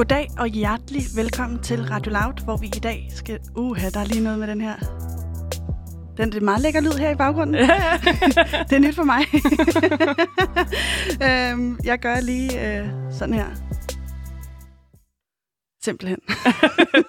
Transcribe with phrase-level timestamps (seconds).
[0.00, 3.38] Goddag og hjertelig velkommen til Radio Loud, hvor vi i dag skal...
[3.56, 4.76] Uha, der er lige noget med den her.
[6.16, 7.54] Den, det er meget lækker lyd her i baggrunden.
[8.68, 9.24] det er nyt for mig.
[11.28, 13.69] øhm, jeg gør lige øh, sådan her.
[15.82, 16.18] Simpelthen.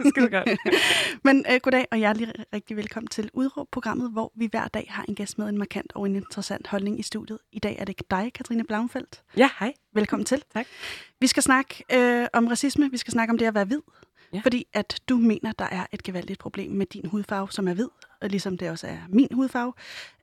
[0.09, 0.45] Skal du gøre.
[1.23, 5.15] Men øh, goddag og hjertelig rigtig velkommen til Udråb-programmet, hvor vi hver dag har en
[5.15, 7.39] gæst med en markant og en interessant holdning i studiet.
[7.51, 9.23] I dag er det dig, Katrine Blauenfeldt.
[9.37, 9.73] Ja, hej.
[9.93, 10.43] Velkommen til.
[10.53, 10.65] Tak.
[11.19, 12.91] Vi skal snakke øh, om racisme.
[12.91, 13.81] Vi skal snakke om det at være hvid.
[14.33, 14.39] Ja.
[14.43, 17.89] Fordi at du mener, der er et gevaldigt problem med din hudfarve, som er hvid,
[18.21, 19.73] og ligesom det også er min hudfarve.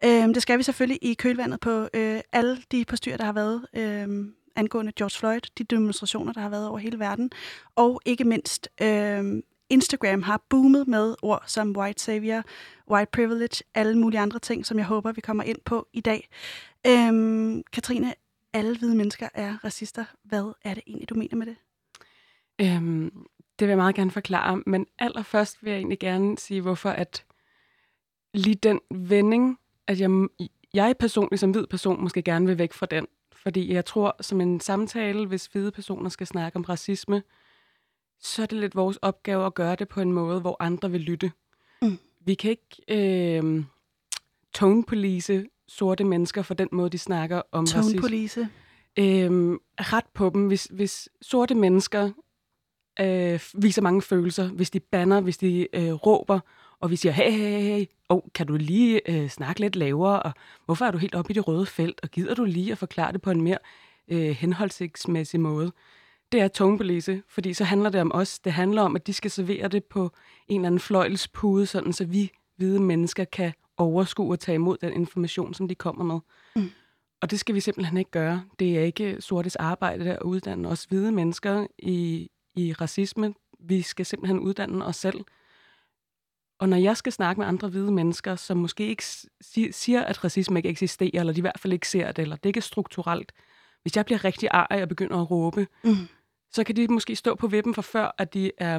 [0.04, 3.66] Øh, det skal vi selvfølgelig i kølvandet på øh, alle de postyr, der har været
[3.74, 4.26] øh,
[4.58, 7.30] angående George Floyd, de demonstrationer, der har været over hele verden,
[7.74, 12.42] og ikke mindst øh, Instagram har boomet med ord som white savior,
[12.90, 16.28] white privilege, alle mulige andre ting, som jeg håber, vi kommer ind på i dag.
[16.86, 18.14] Øh, Katrine,
[18.52, 20.04] alle hvide mennesker er racister.
[20.24, 21.56] Hvad er det egentlig, du mener med det?
[22.60, 23.10] Øhm,
[23.58, 27.24] det vil jeg meget gerne forklare, men allerførst vil jeg egentlig gerne sige, hvorfor at
[28.34, 30.10] lige den vending, at jeg,
[30.74, 33.06] jeg personligt som hvid person måske gerne vil væk fra den.
[33.42, 37.22] Fordi jeg tror, som en samtale, hvis hvide personer skal snakke om racisme,
[38.20, 41.00] så er det lidt vores opgave at gøre det på en måde, hvor andre vil
[41.00, 41.32] lytte.
[41.82, 41.98] Mm.
[42.20, 43.64] Vi kan ikke øh,
[44.54, 48.00] tonepolice sorte mennesker for den måde, de snakker om Tone racisme.
[48.00, 48.48] police.
[48.98, 50.46] Øhm, ret på dem.
[50.46, 52.10] Hvis, hvis sorte mennesker
[53.00, 56.40] øh, viser mange følelser, hvis de banner, hvis de øh, råber,
[56.80, 60.32] og vi siger, hey, hey, hey, oh, kan du lige øh, snakke lidt lavere, og
[60.64, 63.12] hvorfor er du helt oppe i det røde felt, og gider du lige at forklare
[63.12, 63.58] det på en mere
[64.08, 65.72] øh, henholdsmæssig måde?
[66.32, 68.38] Det er tonepolice, fordi så handler det om os.
[68.38, 70.10] Det handler om, at de skal servere det på
[70.48, 74.92] en eller anden fløjlspude, sådan så vi hvide mennesker kan overskue og tage imod den
[74.92, 76.20] information, som de kommer med.
[76.56, 76.70] Mm.
[77.20, 78.44] Og det skal vi simpelthen ikke gøre.
[78.58, 83.34] Det er ikke sortes arbejde at uddanne os hvide mennesker i, i racisme.
[83.60, 85.24] Vi skal simpelthen uddanne os selv.
[86.58, 89.04] Og når jeg skal snakke med andre hvide mennesker, som måske ikke
[89.40, 92.36] si- siger, at racisme ikke eksisterer, eller de i hvert fald ikke ser det, eller
[92.36, 93.32] det ikke er strukturelt,
[93.82, 95.94] hvis jeg bliver rigtig arg og begynder at råbe, Mm.
[96.52, 98.78] så kan de måske stå på vippen for før, at de, er,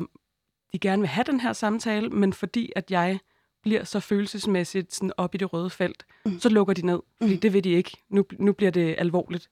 [0.73, 3.19] de gerne vil have den her samtale, men fordi at jeg
[3.61, 6.39] bliver så følelsesmæssigt sådan op i det røde felt, Mm.
[6.39, 7.39] så lukker de ned, fordi Mm.
[7.39, 7.97] det vil de ikke.
[8.09, 9.49] Nu, nu bliver det alvorligt.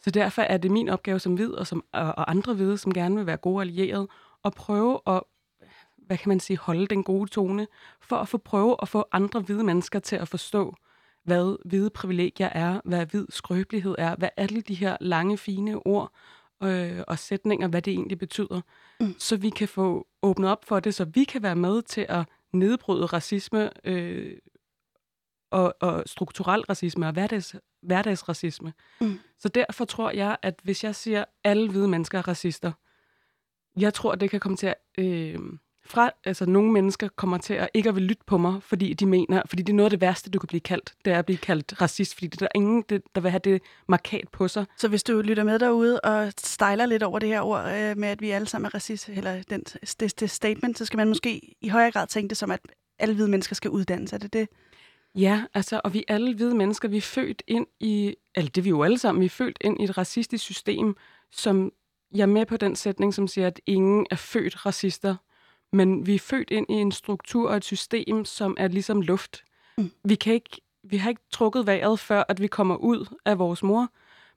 [0.00, 3.16] Så derfor er det min opgave som hvid, og, som, og andre hvide, som gerne
[3.16, 4.08] vil være gode allierede,
[4.44, 5.20] at prøve at
[6.06, 7.66] hvad kan man sige, holde den gode tone,
[8.00, 10.74] for at få prøve at få andre hvide mennesker til at forstå,
[11.24, 16.12] hvad hvide privilegier er, hvad hvid skrøbelighed er, hvad alle de her lange, fine ord
[16.62, 18.60] øh, og sætninger, hvad det egentlig betyder.
[19.00, 19.14] Mm.
[19.18, 22.24] Så vi kan få åbnet op for det, så vi kan være med til at
[22.52, 24.38] nedbryde racisme øh,
[25.50, 28.72] og, og strukturel racisme og hverdags, hverdagsracisme.
[29.00, 29.18] Mm.
[29.38, 32.72] Så derfor tror jeg, at hvis jeg siger, at alle hvide mennesker er racister,
[33.76, 34.76] jeg tror, at det kan komme til at...
[34.98, 35.38] Øh,
[35.86, 39.06] fra, altså nogle mennesker kommer til at ikke at vil lytte på mig, fordi de
[39.06, 41.26] mener, fordi det er noget af det værste, du kan blive kaldt, det er at
[41.26, 44.48] blive kaldt racist, fordi det er der ingen, det, der vil have det markat på
[44.48, 44.64] sig.
[44.76, 48.08] Så hvis du lytter med derude og stejler lidt over det her ord øh, med,
[48.08, 49.60] at vi alle sammen er racist, eller den,
[50.00, 52.60] det, det statement, så skal man måske i højere grad tænke det som, at
[52.98, 54.12] alle hvide mennesker skal uddannes.
[54.12, 54.48] Er det det?
[55.14, 58.62] Ja, altså, og vi alle hvide mennesker, vi er født ind i, eller det er
[58.62, 60.96] vi jo alle sammen, vi er født ind i et racistisk system,
[61.32, 61.72] som
[62.14, 65.16] jeg er med på den sætning, som siger, at ingen er født racister,
[65.76, 69.44] men vi er født ind i en struktur og et system, som er ligesom luft.
[69.78, 69.90] Mm.
[70.04, 73.62] Vi, kan ikke, vi har ikke trukket vejret, før at vi kommer ud af vores
[73.62, 73.88] mor,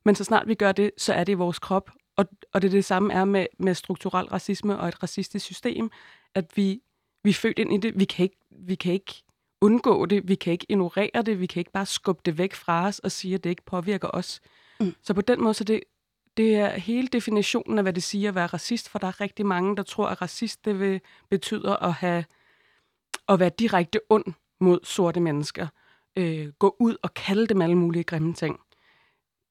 [0.06, 1.92] men så snart vi gør det, så er det i vores krop.
[2.16, 5.92] Og, og det er det samme er med, med strukturel racisme og et racistisk system,
[6.36, 6.82] at vi,
[7.24, 8.00] vi er født ind i det.
[8.00, 9.24] Vi kan, ikke, vi kan ikke
[9.62, 12.88] undgå det, vi kan ikke ignorere det, vi kan ikke bare skubbe det væk fra
[12.88, 14.42] os og sige, at det ikke påvirker os.
[14.80, 14.96] Mm.
[15.02, 15.80] Så på den måde, så det,
[16.40, 19.46] det er hele definitionen af, hvad det siger at være racist, for der er rigtig
[19.46, 22.26] mange, der tror, at racist det vil, betyder at, have,
[23.30, 24.26] at være direkte ond
[24.60, 25.68] mod sorte mennesker.
[26.16, 28.60] Øh, gå ud og kalde dem alle mulige grimme ting.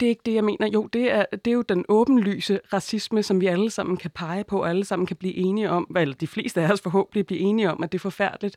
[0.00, 0.66] Det er ikke det, jeg mener.
[0.66, 4.44] Jo, det er, det er jo den åbenlyse racisme, som vi alle sammen kan pege
[4.44, 7.40] på, og alle sammen kan blive enige om, eller de fleste af os forhåbentlig blive
[7.40, 8.56] enige om, at det er forfærdeligt.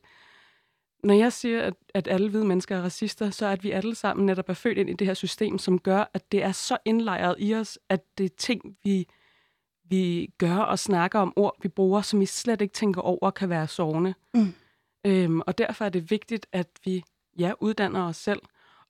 [1.04, 3.96] Når jeg siger, at, at alle hvide mennesker er racister, så er, at vi alle
[3.96, 6.78] sammen netop er født ind i det her system, som gør, at det er så
[6.86, 9.08] indlejret i os, at det er ting, vi,
[9.84, 13.50] vi gør og snakker om ord, vi bruger, som vi slet ikke tænker over, kan
[13.50, 14.14] være sovende.
[14.34, 14.54] Mm.
[15.06, 17.04] Øhm, og derfor er det vigtigt, at vi
[17.40, 18.42] ja, uddanner os selv.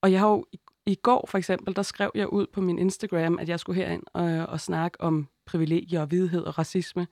[0.01, 2.79] Og jeg har jo i, i går for eksempel, der skrev jeg ud på min
[2.79, 7.07] Instagram, at jeg skulle herind og, og snakke om privilegier og hvidhed og racisme.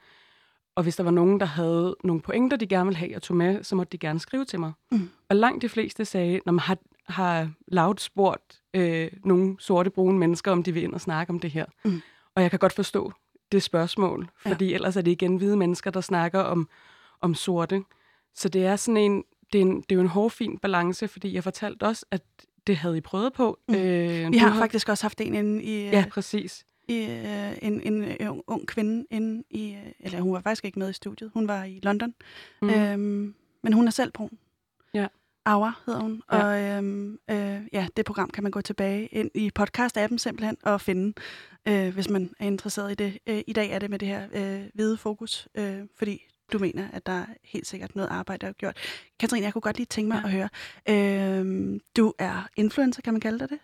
[0.79, 3.37] Og hvis der var nogen, der havde nogle pointer, de gerne ville have, jeg tog
[3.37, 4.71] med, så måtte de gerne skrive til mig.
[4.91, 5.09] Mm.
[5.29, 10.17] Og langt de fleste sagde, når man har, har loud spurgt øh, nogle sorte brune
[10.17, 11.65] mennesker, om de vil ind og snakke om det her.
[11.85, 12.01] Mm.
[12.35, 13.13] Og jeg kan godt forstå
[13.51, 14.73] det spørgsmål, fordi ja.
[14.75, 16.69] ellers er det igen hvide mennesker, der snakker om,
[17.21, 17.83] om sorte.
[18.35, 19.23] Så det er sådan en,
[19.53, 22.21] det er, en, det er jo en hårfin balance, fordi jeg fortalte også, at
[22.67, 23.59] det havde I prøvet på.
[23.67, 23.75] Mm.
[23.75, 25.89] Øh, Vi har, har faktisk også haft en inde i...
[25.89, 26.65] Ja, præcis.
[26.89, 29.77] I, uh, en, en, en ung kvinde inde i...
[29.99, 31.31] Eller hun var faktisk ikke med i studiet.
[31.33, 32.13] Hun var i London.
[32.61, 32.69] Mm.
[32.69, 34.37] Øhm, men hun er selv brun.
[34.93, 35.07] Ja.
[35.45, 36.21] Aura hedder hun.
[36.31, 36.37] Ja.
[36.37, 40.81] Og øhm, øh, ja, det program kan man gå tilbage ind i podcast-appen simpelthen og
[40.81, 41.13] finde,
[41.67, 43.17] øh, hvis man er interesseret i det.
[43.27, 46.87] Øh, I dag er det med det her øh, hvide fokus, øh, fordi du mener,
[46.93, 48.77] at der er helt sikkert noget arbejde, der er gjort.
[49.19, 50.27] Katrine, jeg kunne godt lige tænke mig ja.
[50.27, 50.49] at høre.
[50.89, 53.59] Øh, du er influencer, kan man kalde dig det?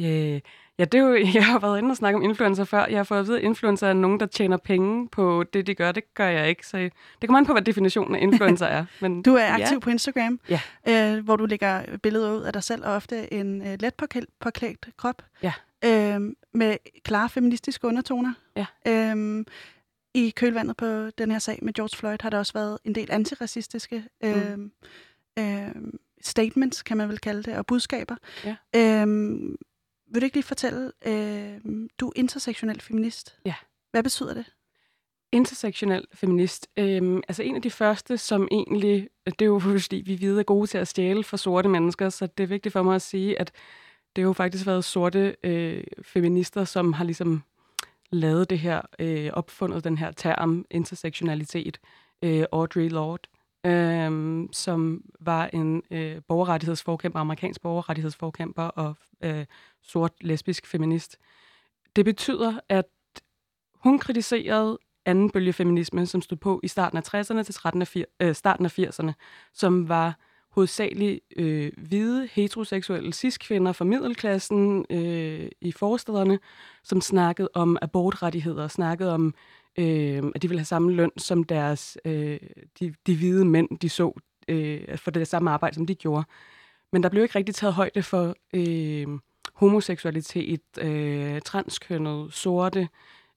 [0.00, 0.40] Yeah.
[0.78, 2.86] Ja, det er jo, jeg har været inde og snakke om influencer før.
[2.86, 5.74] Jeg har fået at vide, at influencer er nogen, der tjener penge på det, de
[5.74, 5.92] gør.
[5.92, 6.66] Det gør jeg ikke.
[6.66, 8.84] Så det kommer an på, hvad definitionen af influencer er.
[9.00, 9.78] Men, du er aktiv ja.
[9.78, 10.60] på Instagram, ja.
[10.88, 13.94] øh, hvor du lægger billeder ud af dig selv, og ofte en øh, let
[14.40, 15.22] påklædt krop.
[15.42, 15.52] Ja.
[15.84, 16.20] Øh,
[16.54, 18.32] med klare feministiske undertoner.
[18.56, 18.66] Ja.
[18.86, 19.44] Øh,
[20.14, 23.08] i kølvandet på den her sag med George Floyd har der også været en del
[23.10, 24.72] antiracistiske øh, mm.
[25.38, 25.68] øh,
[26.20, 28.16] statements, kan man vel kalde det, og budskaber.
[28.44, 28.56] Ja.
[28.76, 29.06] Øh,
[30.10, 31.60] vil du ikke lige fortælle, øh,
[32.00, 33.38] du er intersektionel feminist.
[33.44, 33.54] Ja.
[33.90, 34.44] Hvad betyder det?
[35.32, 36.68] Intersektionel feminist.
[36.76, 40.44] Øhm, altså en af de første, som egentlig, det er jo fordi vi hvide er
[40.44, 43.40] gode til at stjæle for sorte mennesker, så det er vigtigt for mig at sige,
[43.40, 43.52] at
[44.16, 47.42] det har jo faktisk været sorte øh, feminister, som har ligesom
[48.10, 51.80] lavet det her, øh, opfundet den her term intersektionalitet.
[52.22, 53.28] Øh, Audre Lorde,
[53.66, 59.44] øh, som var en øh, borgerrettighedsforkæmper, amerikansk borgerrettighedsforkæmper og øh,
[59.82, 61.18] sort lesbisk feminist.
[61.96, 62.84] Det betyder, at
[63.74, 68.34] hun kritiserede anden bølge feminisme, som stod på i starten af 60'erne til af øh,
[68.34, 69.12] starten af 80'erne,
[69.54, 70.18] som var
[70.50, 76.38] hovedsageligt øh, hvide, heteroseksuelle cis-kvinder fra middelklassen øh, i forstederne,
[76.84, 79.34] som snakkede om abortrettigheder, snakkede om,
[79.78, 82.38] øh, at de ville have samme løn som deres, øh,
[82.80, 86.24] de, de hvide mænd, de så øh, for det samme arbejde, som de gjorde.
[86.92, 89.06] Men der blev ikke rigtig taget højde for øh,
[89.54, 92.88] homoseksualitet, øh, transkønnet, sorte,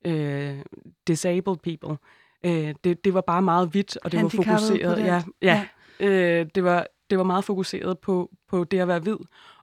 [0.05, 0.59] øh,
[1.07, 1.97] disabled people.
[2.43, 4.97] Øh, det, det var bare meget vidt, og det var fokuseret.
[4.97, 5.05] Det.
[5.05, 5.65] Ja, ja,
[5.99, 6.07] ja.
[6.39, 9.17] Øh, det var det var meget fokuseret på, på det at være hvid.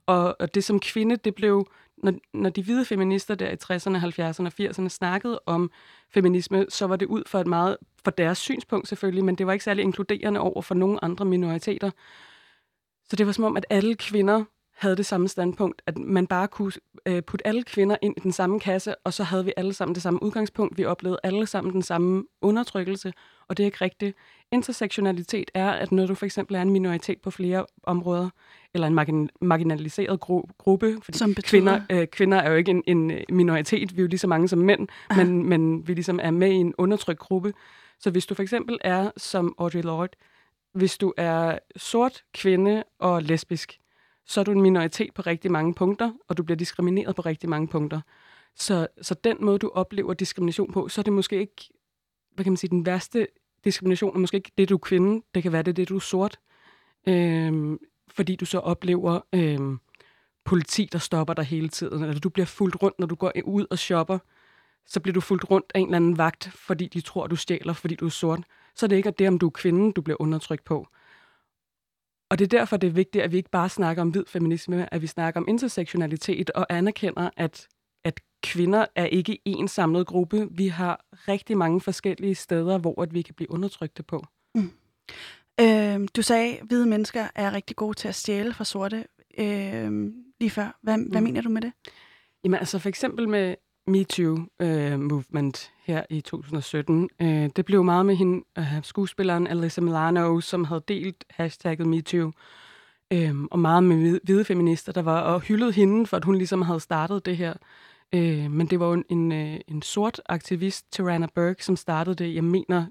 [0.05, 1.65] Og, og det som kvinde, det blev,
[2.03, 5.71] når, når de hvide feminister der i 60'erne, 70'erne og 80'erne snakkede om
[6.09, 9.53] feminisme, så var det ud for et meget, for deres synspunkt selvfølgelig, men det var
[9.53, 11.91] ikke særlig inkluderende over for nogen andre minoriteter.
[13.09, 14.43] Så det var som om, at alle kvinder
[14.79, 16.71] havde det samme standpunkt, at man bare kunne
[17.05, 19.95] øh, putte alle kvinder ind i den samme kasse, og så havde vi alle sammen
[19.95, 20.77] det samme udgangspunkt.
[20.77, 23.13] Vi oplevede alle sammen den samme undertrykkelse,
[23.47, 24.17] og det er ikke rigtigt.
[24.51, 28.29] Intersektionalitet er, at når du for eksempel er en minoritet på flere områder,
[28.73, 32.83] eller en margin- marginaliseret gru- gruppe, fordi Som kvinder, øh, kvinder er jo ikke en,
[32.87, 36.31] en minoritet, vi er jo lige så mange som mænd, men, men vi ligesom er
[36.31, 37.53] med i en undertrykt gruppe.
[37.99, 40.17] Så hvis du for eksempel er som Audre Lorde,
[40.73, 43.79] hvis du er sort, kvinde og lesbisk,
[44.29, 47.49] så er du en minoritet på rigtig mange punkter, og du bliver diskrimineret på rigtig
[47.49, 48.01] mange punkter.
[48.55, 51.69] Så, så den måde, du oplever diskrimination på, så er det måske ikke,
[52.35, 53.27] hvad kan man sige, den værste
[53.63, 55.23] diskrimination er måske ikke det, du er kvinde.
[55.35, 56.39] Det kan være det, det du er sort.
[57.07, 59.79] Øhm, fordi du så oplever øhm,
[60.45, 63.65] politi, der stopper dig hele tiden, eller du bliver fuldt rundt, når du går ud
[63.69, 64.17] og shopper,
[64.85, 67.73] så bliver du fuldt rundt af en eller anden vagt, fordi de tror, du stjæler,
[67.73, 68.43] fordi du er sort.
[68.75, 70.87] Så er det ikke det, om du er kvinde, du bliver undertrykt på.
[72.29, 74.93] Og det er derfor, det er vigtigt, at vi ikke bare snakker om hvid feminisme,
[74.93, 77.67] at vi snakker om intersektionalitet og anerkender, at,
[78.03, 80.47] at kvinder er ikke en samlet gruppe.
[80.51, 84.25] Vi har rigtig mange forskellige steder, hvor at vi kan blive undertrykte på.
[84.55, 84.71] Mm.
[85.61, 89.05] Øh, du sagde, at hvide mennesker er rigtig gode til at stjæle fra sorte
[89.37, 89.91] øh,
[90.39, 90.79] lige før.
[90.81, 91.03] Hvad, mm.
[91.03, 91.71] hvad mener du med det?
[92.43, 93.55] Jamen altså for eksempel med
[93.89, 97.09] MeToo-movement øh, her i 2017.
[97.21, 102.31] Øh, det blev meget med hende, øh, skuespilleren Alyssa Milano, som havde delt hashtagget MeToo.
[103.13, 106.61] øh, og meget med hvide feminister, der var og hyldede hende, for at hun ligesom
[106.61, 107.53] havde startet det her.
[108.13, 112.15] Øh, men det var jo en, en, øh, en sort aktivist, Tarana Burke, som startede
[112.15, 112.35] det.
[112.35, 112.85] Jeg mener,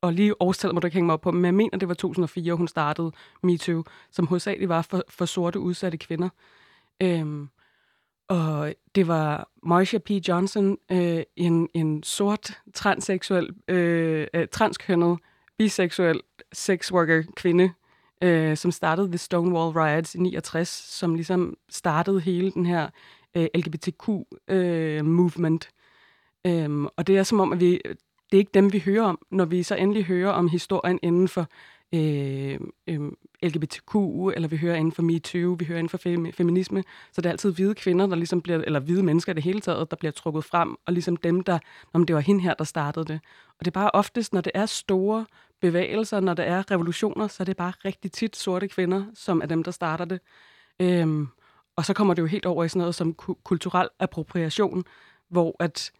[0.00, 1.94] og lige årstallet må du ikke hænge mig op på, men jeg mener, det var
[1.94, 3.12] 2004, hun startede
[3.42, 6.28] MeToo, som hovedsageligt var for, for sorte udsatte kvinder.
[7.02, 7.46] Øh,
[8.28, 10.10] og det var Marsha P.
[10.10, 15.18] Johnson, øh, en, en sort transseksuel, øh, øh, transkønnet,
[15.58, 16.20] biseksuel
[16.52, 17.72] sexworker kvinde,
[18.22, 22.88] øh, som startede The Stonewall Riots i 69, som ligesom startede hele den her
[23.36, 25.70] øh, LGBTQ-movement.
[26.46, 27.80] Øh, øhm, og det er som om, at vi,
[28.30, 31.28] det er ikke dem, vi hører om, når vi så endelig hører om historien inden
[31.28, 31.46] for
[31.94, 33.00] øh, øh,
[33.42, 33.96] LGBTQ,
[34.34, 36.84] eller vi hører inden for MeToo, vi hører inden for fem, feminisme.
[37.12, 39.60] Så det er altid hvide kvinder, der ligesom bliver, eller hvide mennesker i det hele
[39.60, 41.58] taget, der bliver trukket frem, og ligesom dem, der,
[41.92, 43.20] om det var hende her, der startede det.
[43.58, 45.26] Og det er bare oftest, når det er store
[45.60, 49.46] bevægelser, når det er revolutioner, så er det bare rigtig tit sorte kvinder, som er
[49.46, 50.20] dem, der starter det.
[50.80, 51.28] Øhm,
[51.76, 54.84] og så kommer det jo helt over i sådan noget som kulturel appropriation,
[55.28, 55.92] hvor at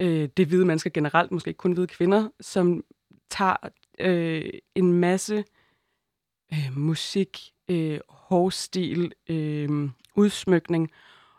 [0.00, 2.84] øh, det er hvide mennesker generelt, måske ikke kun hvide kvinder, som
[3.30, 3.56] tager
[3.98, 5.44] øh, en masse
[6.52, 10.90] øh, musik, øh, hårstil, øh, udsmykning,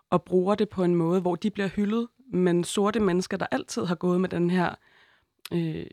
[0.09, 3.85] og bruger det på en måde, hvor de bliver hyldet, men sorte mennesker, der altid
[3.85, 4.75] har gået med den her
[5.53, 5.85] øh,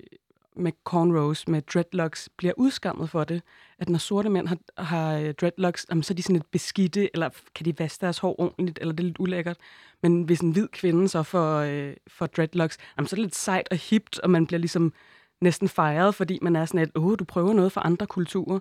[0.56, 3.42] med cornrows, med dreadlocks, bliver udskammet for det.
[3.78, 7.10] At når sorte mænd har, har øh, dreadlocks, jamen, så er de sådan lidt beskidte,
[7.14, 9.56] eller kan de vaske deres hår ordentligt, eller det er lidt ulækkert.
[10.02, 13.34] Men hvis en hvid kvinde så får, øh, får dreadlocks, jamen, så er det lidt
[13.34, 14.92] sejt og hipt, og man bliver ligesom
[15.40, 18.58] næsten fejret, fordi man er sådan, at åh, du prøver noget fra andre kulturer.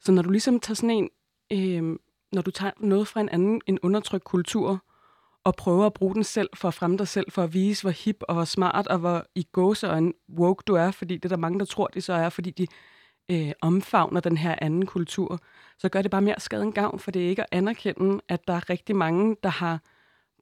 [0.00, 1.10] Så når du ligesom tager sådan en,
[1.52, 1.98] øh,
[2.32, 4.84] når du tager noget fra en anden, en undertrykt kultur,
[5.44, 7.90] og prøver at bruge den selv for at fremme dig selv, for at vise, hvor
[7.90, 11.24] hip og hvor smart og hvor i gåse og en woke du er, fordi det
[11.24, 12.66] er der mange, der tror, det så er, fordi de
[13.30, 15.38] øh, omfavner den her anden kultur.
[15.78, 18.48] Så gør det bare mere skade end gavn, for det er ikke at anerkende, at
[18.48, 19.80] der er rigtig mange, der har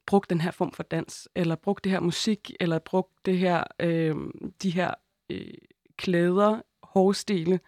[0.05, 3.63] brugt den her form for dans, eller brugt det her musik, eller brugt det her,
[3.79, 4.15] øh,
[4.63, 4.93] de her
[5.29, 5.53] øh,
[5.97, 7.59] klæder, hårstile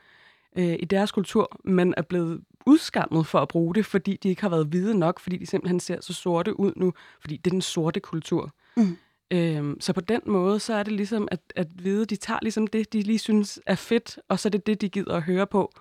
[0.57, 4.41] øh, i deres kultur, men er blevet udskammet for at bruge det, fordi de ikke
[4.41, 7.51] har været hvide nok, fordi de simpelthen ser så sorte ud nu, fordi det er
[7.51, 8.53] den sorte kultur.
[8.77, 8.97] Mm.
[9.31, 12.67] Øhm, så på den måde, så er det ligesom, at, at hvide, de tager ligesom
[12.67, 15.47] det, de lige synes er fedt, og så er det det, de gider at høre
[15.47, 15.71] på.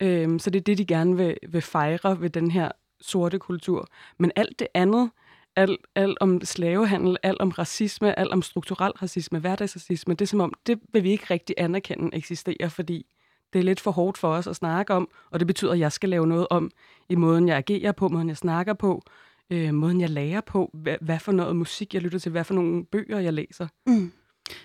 [0.00, 3.88] Øhm, så det er det, de gerne vil, vil fejre ved den her sorte kultur.
[4.18, 5.10] Men alt det andet,
[5.56, 10.40] alt, alt om slavehandel, alt om racisme, alt om strukturel racisme, hverdagsracisme, det er som
[10.40, 13.06] om, det vil vi ikke rigtig anerkende eksisterer, fordi
[13.52, 15.92] det er lidt for hårdt for os at snakke om, og det betyder, at jeg
[15.92, 16.70] skal lave noget om
[17.08, 19.02] i måden, jeg agerer på, måden, jeg snakker på,
[19.50, 22.54] øh, måden, jeg lærer på, hvad, hvad for noget musik, jeg lytter til, hvad for
[22.54, 23.68] nogle bøger, jeg læser.
[23.86, 24.12] Mm.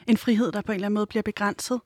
[0.08, 1.82] En frihed, der på en eller anden måde bliver begrænset.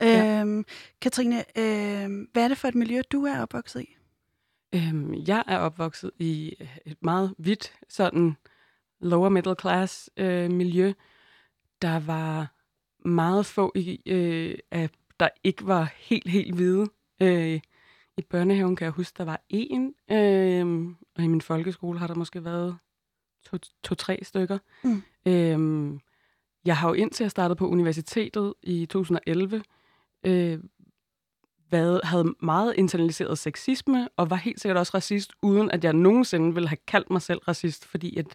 [0.00, 0.40] Ja.
[0.40, 0.64] Øhm,
[1.00, 3.96] Katrine, øh, hvad er det for et miljø, du er opvokset i?
[4.74, 6.54] Øhm, jeg er opvokset i
[6.86, 8.36] et meget hvidt, sådan
[9.00, 10.92] lower middle class øh, miljø.
[11.82, 12.54] Der var
[13.08, 14.90] meget få i, øh, af
[15.22, 16.86] der ikke var helt, helt hvide.
[17.20, 17.60] Øh,
[18.16, 22.14] I børnehaven kan jeg huske, der var en, øh, og i min folkeskole har der
[22.14, 22.78] måske været
[23.82, 24.58] to-tre to, stykker.
[24.84, 25.02] Mm.
[25.26, 26.00] Øh,
[26.64, 29.62] jeg har jo indtil jeg startede på universitetet i 2011,
[30.26, 30.58] øh,
[31.70, 36.54] været, havde meget internaliseret sexisme, og var helt sikkert også racist, uden at jeg nogensinde
[36.54, 38.26] ville have kaldt mig selv racist, fordi at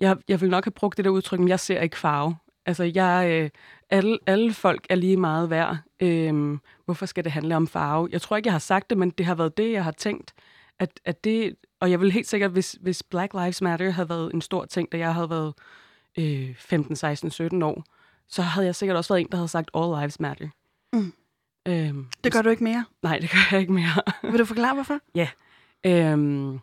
[0.00, 2.36] jeg, jeg ville nok have brugt det der udtryk, men jeg ser ikke farve.
[2.66, 3.50] Altså, jeg, øh,
[3.90, 5.78] alle, alle folk er lige meget værd.
[6.00, 8.08] Øhm, hvorfor skal det handle om farve?
[8.12, 10.34] Jeg tror ikke, jeg har sagt det, men det har været det, jeg har tænkt.
[10.78, 14.34] At, at det, og jeg vil helt sikkert, hvis, hvis Black Lives Matter havde været
[14.34, 15.54] en stor ting, da jeg havde været
[16.18, 17.84] øh, 15, 16, 17 år,
[18.28, 20.48] så havde jeg sikkert også været en, der havde sagt All Lives Matter.
[20.92, 21.12] Mm.
[21.68, 22.84] Øhm, det gør du ikke mere?
[23.02, 24.02] Nej, det gør jeg ikke mere.
[24.30, 24.98] vil du forklare, hvorfor?
[25.14, 25.28] Ja.
[25.86, 26.60] Øhm,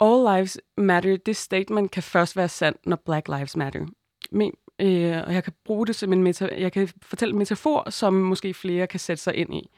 [0.00, 3.86] All Lives Matter, det statement kan først være sandt, når Black Lives Matter
[4.30, 7.90] men, øh, og jeg kan bruge det som en meta- jeg kan fortælle en metafor,
[7.90, 9.70] som måske flere kan sætte sig ind i.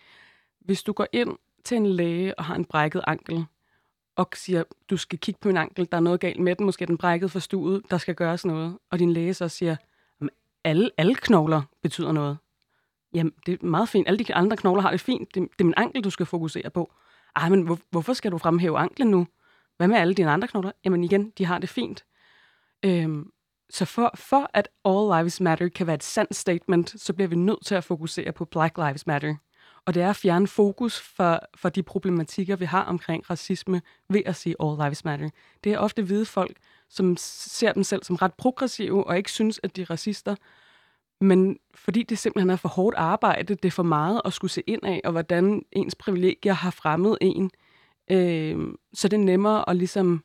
[0.60, 3.44] Hvis du går ind til en læge og har en brækket ankel,
[4.16, 6.82] og siger, du skal kigge på min ankel, der er noget galt med den, måske
[6.82, 9.76] er den brækket for stuet, der skal gøres noget, og din læge så siger,
[10.64, 12.38] alle, alle knogler betyder noget.
[13.14, 14.08] Jamen, det er meget fint.
[14.08, 15.34] Alle de andre knogler har det fint.
[15.34, 16.92] Det, det er min ankel, du skal fokusere på.
[17.36, 19.26] Ej, men hvor, hvorfor skal du fremhæve anklen nu?
[19.76, 20.72] Hvad med alle dine andre knogler?
[20.84, 22.04] Jamen igen, de har det fint.
[22.82, 23.30] Øhm,
[23.70, 27.36] så for, for at All Lives Matter kan være et sandt statement, så bliver vi
[27.36, 29.34] nødt til at fokusere på Black Lives Matter.
[29.86, 34.22] Og det er at fjerne fokus for, for de problematikker, vi har omkring racisme ved
[34.26, 35.30] at sige All Lives Matter.
[35.64, 36.56] Det er ofte hvide folk,
[36.88, 40.34] som ser dem selv som ret progressive og ikke synes, at de er racister.
[41.20, 44.62] Men fordi det simpelthen er for hårdt arbejde, det er for meget at skulle se
[44.66, 47.50] ind af, og hvordan ens privilegier har fremmet en,
[48.10, 48.58] øh,
[48.94, 50.24] så det er nemmere at ligesom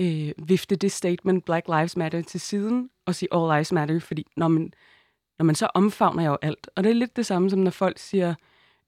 [0.00, 4.26] øh, vifte det statement Black Lives Matter til siden og sige All Lives Matter, fordi
[4.36, 4.72] når man,
[5.38, 6.70] når man så omfavner jeg jo alt.
[6.76, 8.34] Og det er lidt det samme som når folk siger,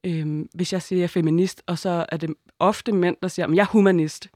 [0.04, 3.48] øh, hvis jeg siger, jeg er feminist, og så er det ofte mænd, der siger,
[3.54, 4.28] jeg er humanist.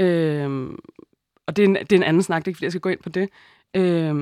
[0.00, 0.70] Øh,
[1.46, 2.80] og det er, en, det er en anden snak, det er ikke fordi, jeg skal
[2.80, 3.28] gå ind på det.
[3.76, 4.14] Øh,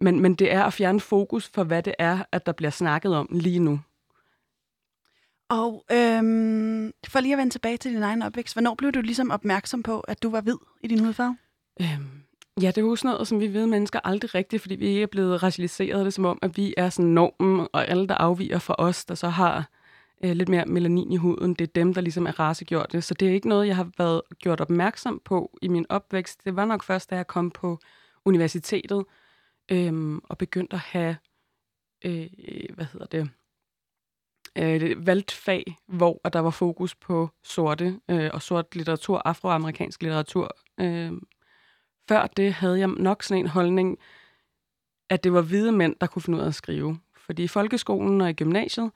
[0.00, 3.16] men, men det er at fjerne fokus for, hvad det er, at der bliver snakket
[3.16, 3.80] om lige nu.
[5.50, 9.30] Og øhm, for lige at vende tilbage til din egen opvækst, hvornår blev du ligesom
[9.30, 11.36] opmærksom på, at du var hvid i din hudfarve?
[11.80, 12.22] Øhm,
[12.62, 15.02] ja, det er jo sådan noget, som vi hvide mennesker aldrig rigtigt, fordi vi ikke
[15.02, 15.98] er blevet racialiseret.
[15.98, 19.04] Det er som om, at vi er sådan normen, og alle, der afviger fra os,
[19.04, 19.70] der så har
[20.24, 21.54] øh, lidt mere melanin i huden.
[21.54, 22.96] Det er dem, der ligesom er rasegjort.
[23.00, 26.44] Så det er ikke noget, jeg har været gjort opmærksom på i min opvækst.
[26.44, 27.78] Det var nok først, da jeg kom på
[28.24, 29.04] universitetet
[29.70, 31.16] øhm, og begyndte at have,
[32.04, 32.26] øh,
[32.74, 33.30] hvad hedder det,
[34.58, 40.56] øh, valgt fag, hvor der var fokus på sorte øh, og sort litteratur, afroamerikansk litteratur.
[40.80, 41.12] Øh,
[42.08, 43.98] før det havde jeg nok sådan en holdning,
[45.10, 46.98] at det var hvide mænd, der kunne finde ud af at skrive.
[47.16, 48.90] Fordi i folkeskolen og i gymnasiet,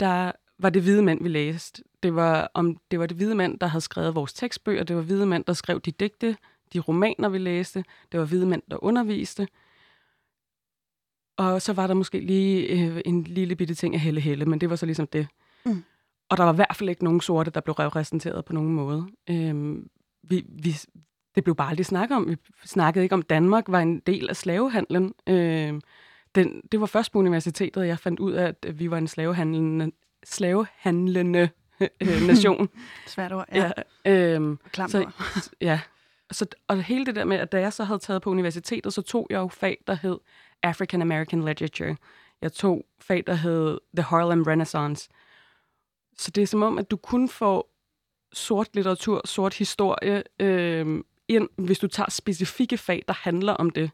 [0.00, 1.82] der var det hvide mænd, vi læste.
[2.02, 4.84] Det var, om, det var det hvide mænd, der havde skrevet vores tekstbøger.
[4.84, 6.36] Det var hvide mænd, der skrev de digte,
[6.72, 7.84] de romaner, vi læste.
[8.12, 9.48] Det var hvide mænd, der underviste.
[11.38, 14.60] Og så var der måske lige øh, en lille bitte ting af Helle Helle, men
[14.60, 15.26] det var så ligesom det.
[15.66, 15.84] Mm.
[16.28, 19.06] Og der var i hvert fald ikke nogen sorte, der blev repræsenteret på nogen måde.
[19.30, 19.88] Øhm,
[20.22, 20.76] vi, vi,
[21.34, 22.28] det blev bare aldrig snakket om.
[22.28, 25.14] Vi snakkede ikke om, Danmark var en del af slavehandlen.
[25.26, 25.80] Øhm,
[26.34, 29.92] den, det var først på universitetet, jeg fandt ud af, at vi var en slavehandlende,
[30.24, 31.48] slavehandlende
[31.80, 32.68] øh, nation.
[33.06, 33.72] Svært ord, ja.
[34.06, 35.10] ja øhm, Klamt så,
[35.60, 35.80] Ja.
[36.30, 39.02] Så, og hele det der med, at da jeg så havde taget på universitetet, så
[39.02, 40.18] tog jeg jo fag, der hed
[40.62, 41.96] African American Literature.
[42.42, 45.08] Jeg tog fag, der hed The Harlem Renaissance.
[46.16, 47.70] Så det er som om, at du kun får
[48.32, 53.90] sort litteratur, sort historie øh, ind, hvis du tager specifikke fag, der handler om det.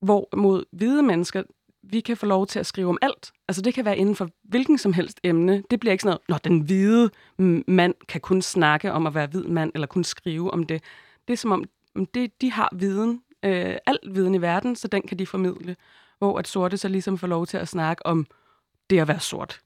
[0.00, 1.42] Hvor mod hvide mennesker,
[1.82, 3.32] vi kan få lov til at skrive om alt.
[3.48, 5.62] Altså det kan være inden for hvilken som helst emne.
[5.70, 7.10] Det bliver ikke sådan noget, når den hvide
[7.66, 10.82] mand kan kun snakke om at være hvid mand, eller kun skrive om det.
[11.28, 11.64] Det er som om,
[12.14, 15.76] det, de har viden, øh, alt viden i verden, så den kan de formidle.
[16.18, 18.26] Hvor at sorte så ligesom får lov til at snakke om
[18.90, 19.60] det at være sort,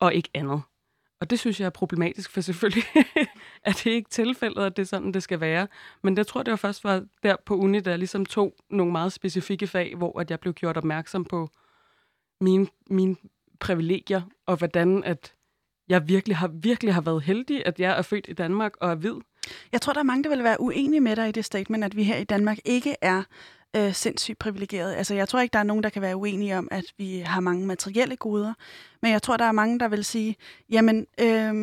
[0.00, 0.62] og ikke andet.
[1.20, 2.84] Og det synes jeg er problematisk, for selvfølgelig
[3.64, 5.68] er det ikke tilfældet, at det er sådan, det skal være.
[6.02, 9.12] Men jeg tror, det var først var der på uni, der ligesom tog nogle meget
[9.12, 11.50] specifikke fag, hvor at jeg blev gjort opmærksom på
[12.40, 13.16] mine, mine
[13.60, 15.34] privilegier, og hvordan at
[15.88, 18.94] jeg virkelig har, virkelig har været heldig, at jeg er født i Danmark og er
[18.94, 19.16] hvid.
[19.72, 21.96] Jeg tror, der er mange, der vil være uenige med dig i det statement, at
[21.96, 23.22] vi her i Danmark ikke er
[23.76, 24.94] øh, sindssygt privilegeret.
[24.94, 27.40] Altså, jeg tror ikke, der er nogen, der kan være uenige om, at vi har
[27.40, 28.54] mange materielle goder.
[29.02, 30.36] Men jeg tror, der er mange, der vil sige,
[30.70, 31.54] jamen, øh,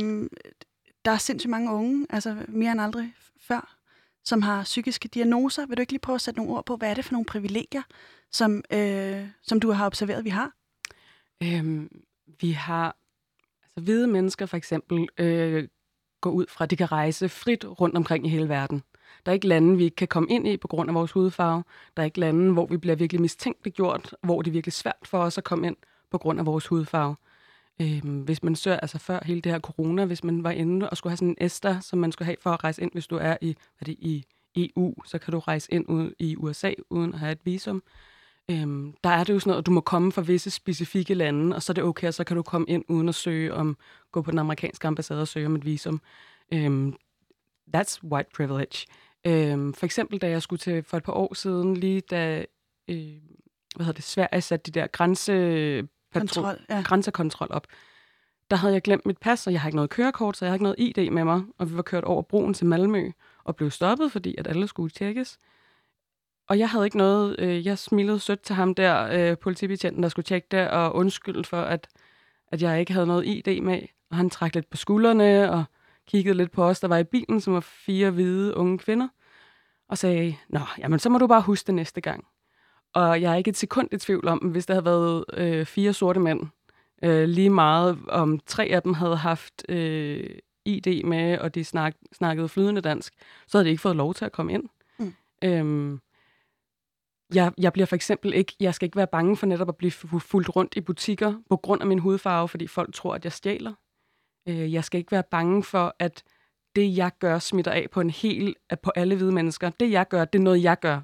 [1.06, 3.76] der er sindssygt mange unge, altså mere end aldrig før,
[4.24, 5.66] som har psykiske diagnoser.
[5.66, 7.26] Vil du ikke lige prøve at sætte nogle ord på, hvad er det for nogle
[7.26, 7.82] privilegier,
[8.32, 10.52] som, øh, som du har observeret, vi har?
[11.44, 12.02] Øhm,
[12.42, 12.96] vi har
[13.64, 15.68] altså hvide mennesker for eksempel øh,
[16.22, 18.84] går ud fra, de kan rejse frit rundt omkring i hele verden.
[19.26, 21.64] Der er ikke lande, vi ikke kan komme ind i på grund af vores hudfarve.
[21.98, 25.18] Der er ikke lande, hvor vi bliver virkelig mistænkeliggjort, hvor det er virkelig svært for
[25.18, 25.76] os at komme ind
[26.12, 27.16] på grund af vores hudfarve.
[27.82, 30.98] Øhm, hvis man søger, altså før hele det her corona, hvis man var inde og
[30.98, 33.16] skulle have sådan en ester, som man skulle have for at rejse ind, hvis du
[33.16, 37.14] er i, hvad det, i EU, så kan du rejse ind ud i USA uden
[37.14, 37.84] at have et visum.
[38.52, 41.56] Øhm, der er det jo sådan noget, at du må komme fra visse specifikke lande,
[41.56, 43.78] og så er det okay, og så kan du komme ind uden at søge om,
[44.12, 46.02] gå på den amerikanske ambassade og søge om et visum.
[46.54, 46.96] Øhm,
[47.76, 48.88] that's white privilege.
[49.28, 52.46] Øhm, for eksempel, da jeg skulle til for et par år siden, lige da
[52.88, 52.96] øh,
[53.76, 56.82] hvad hedder det, Sverige satte de der grænse Kontrol, ja.
[56.82, 57.68] grænsekontrol op,
[58.52, 60.56] der havde jeg glemt mit pas, og jeg har ikke noget kørekort, så jeg har
[60.56, 63.12] ikke noget ID med mig, og vi var kørt over broen til Malmø
[63.44, 65.40] og blev stoppet, fordi at alle skulle tjekkes.
[66.52, 70.10] Og jeg havde ikke noget, øh, jeg smilede sødt til ham der, øh, politibetjenten, der
[70.10, 71.88] skulle tjekke det, og undskyld for, at,
[72.48, 73.82] at jeg ikke havde noget ID med.
[74.10, 75.64] Og han trak lidt på skuldrene, og
[76.08, 79.08] kiggede lidt på os, der var i bilen, som var fire hvide unge kvinder,
[79.90, 82.26] og sagde, nå, jamen så må du bare huske det næste gang.
[82.94, 85.94] Og jeg er ikke et sekund i tvivl om, hvis der havde været øh, fire
[85.94, 86.42] sorte mænd,
[87.04, 90.30] øh, lige meget om tre af dem havde haft øh,
[90.66, 93.14] ID med, og de snak, snakkede flydende dansk,
[93.48, 94.64] så havde de ikke fået lov til at komme ind.
[95.00, 95.14] Mm.
[95.44, 96.02] Øhm,
[97.34, 99.92] jeg, jeg bliver for eksempel ikke, jeg skal ikke være bange for netop at blive
[99.92, 103.74] fuldt rundt i butikker på grund af min hudfarve, fordi folk tror, at jeg stjæler.
[104.48, 106.24] Øh, jeg skal ikke være bange for, at
[106.76, 109.70] det, jeg gør, smitter af på en hel, på alle hvide mennesker.
[109.70, 111.02] Det, jeg gør, det er noget, jeg gør.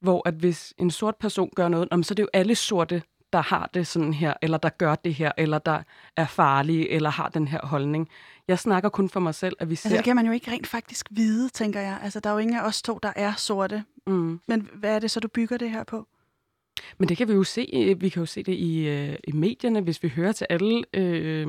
[0.00, 3.42] Hvor at hvis en sort person gør noget, så er det jo alle sorte, der
[3.42, 5.82] har det sådan her, eller der gør det her, eller der
[6.16, 8.08] er farlige, eller har den her holdning.
[8.48, 9.88] Jeg snakker kun for mig selv, at vi ser...
[9.88, 11.98] Altså, det kan man jo ikke rent faktisk vide, tænker jeg.
[12.02, 13.84] Altså, der er jo ingen af os to, der er sorte.
[14.06, 14.40] Mm.
[14.48, 16.06] Men hvad er det så, du bygger det her på?
[16.98, 17.96] Men det kan vi jo se.
[17.98, 20.84] Vi kan jo se det i, øh, i medierne, hvis vi hører til alle...
[20.94, 21.46] Øh,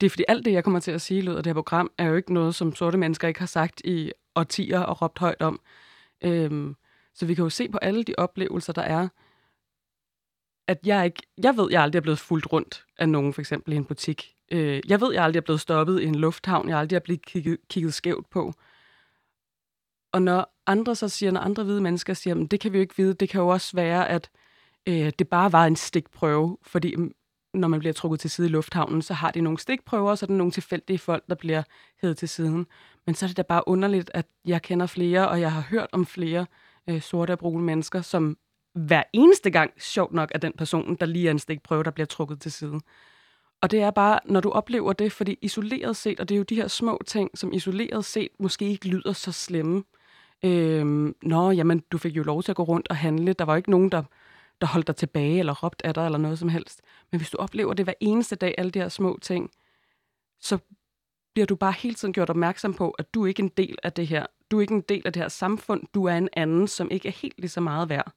[0.00, 1.54] det er fordi alt det, jeg kommer til at sige i løbet af det her
[1.54, 5.18] program, er jo ikke noget, som sorte mennesker ikke har sagt i årtier og råbt
[5.18, 5.60] højt om.
[6.24, 6.74] Øh,
[7.14, 9.08] så vi kan jo se på alle de oplevelser, der er,
[10.70, 13.72] at jeg ikke, jeg ved, jeg aldrig er blevet fuldt rundt af nogen, for eksempel
[13.72, 14.34] i en butik.
[14.52, 16.68] Øh, jeg ved, jeg aldrig er blevet stoppet i en lufthavn.
[16.68, 18.52] Jeg aldrig er blevet kigget, kigget skævt på.
[20.12, 22.82] Og når andre så siger, når andre hvide mennesker siger, men det kan vi jo
[22.82, 24.30] ikke vide, det kan jo også være, at
[24.86, 27.12] øh, det bare var en stikprøve, fordi mm,
[27.54, 30.26] når man bliver trukket til side i lufthavnen, så har de nogle stikprøver, så er
[30.26, 31.62] der nogle tilfældige folk, der bliver
[32.02, 32.66] hævet til siden.
[33.06, 35.88] Men så er det da bare underligt, at jeg kender flere, og jeg har hørt
[35.92, 36.46] om flere
[36.88, 38.36] øh, sorte og brune mennesker, som
[38.74, 42.06] hver eneste gang, sjovt nok, af den person, der lige er en stikprøve, der bliver
[42.06, 42.80] trukket til side.
[43.62, 46.44] Og det er bare, når du oplever det, fordi isoleret set, og det er jo
[46.44, 49.84] de her små ting, som isoleret set måske ikke lyder så slemme.
[50.44, 53.32] Øhm, nå, jamen, du fik jo lov til at gå rundt og handle.
[53.32, 54.02] Der var ikke nogen, der,
[54.60, 56.82] der holdt dig tilbage eller råbte af dig eller noget som helst.
[57.12, 59.50] Men hvis du oplever det hver eneste dag, alle de her små ting,
[60.40, 60.58] så
[61.34, 63.92] bliver du bare hele tiden gjort opmærksom på, at du ikke er en del af
[63.92, 64.26] det her.
[64.50, 65.82] Du er ikke en del af det her samfund.
[65.94, 68.12] Du er en anden, som ikke er helt lige så meget værd.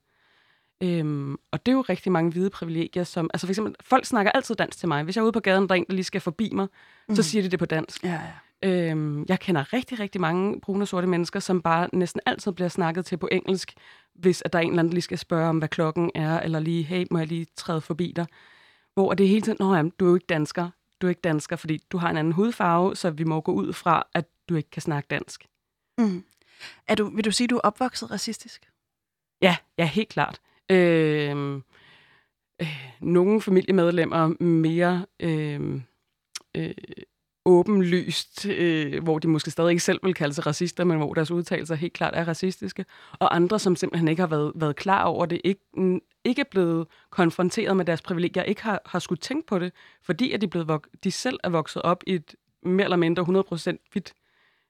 [0.81, 3.29] Øhm, og det er jo rigtig mange hvide privilegier, som...
[3.33, 5.03] Altså for eksempel, folk snakker altid dansk til mig.
[5.03, 6.67] Hvis jeg er ude på gaden, der er en, der lige skal forbi mig,
[7.09, 7.15] mm.
[7.15, 8.03] så siger de det på dansk.
[8.03, 8.31] Ja, ja.
[8.63, 12.69] Øhm, jeg kender rigtig, rigtig mange brune og sorte mennesker, som bare næsten altid bliver
[12.69, 13.73] snakket til på engelsk,
[14.15, 16.39] hvis at der er en eller anden, der lige skal spørge om, hvad klokken er,
[16.39, 18.25] eller lige, hey, må jeg lige træde forbi dig?
[18.93, 20.69] Hvor det hele tiden, nå jamen, du er jo ikke dansker.
[21.01, 23.73] Du er ikke dansker, fordi du har en anden hudfarve, så vi må gå ud
[23.73, 25.45] fra, at du ikke kan snakke dansk.
[25.97, 26.23] Mm.
[26.87, 28.69] Er du, vil du sige, at du er opvokset racistisk?
[29.41, 30.41] Ja, ja, helt klart.
[30.71, 31.61] Øh,
[32.61, 32.67] øh,
[33.01, 35.81] nogle familiemedlemmer mere øh,
[36.55, 36.73] øh,
[37.45, 41.31] åbenlyst, øh, hvor de måske stadig ikke selv vil kalde sig racister, men hvor deres
[41.31, 42.85] udtalelser helt klart er racistiske,
[43.19, 45.61] og andre, som simpelthen ikke har været, været klar over det, ikke,
[46.23, 49.71] ikke er blevet konfronteret med deres privilegier, ikke har, har skulle tænke på det,
[50.01, 53.89] fordi at de, blevet, de selv er vokset op i et mere eller mindre 100%
[53.91, 54.13] hvidt,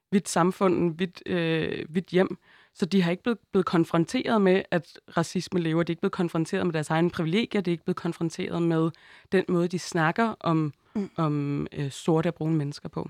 [0.09, 2.37] hvidt samfund, hvidt, øh, hvidt hjem,
[2.75, 5.83] så de har ikke blevet, blevet konfronteret med, at racisme lever.
[5.83, 7.61] De er ikke blevet konfronteret med deres egne privilegier.
[7.61, 8.91] De er ikke blevet konfronteret med
[9.31, 11.09] den måde, de snakker om, mm.
[11.15, 13.09] om øh, sorte og brune mennesker på.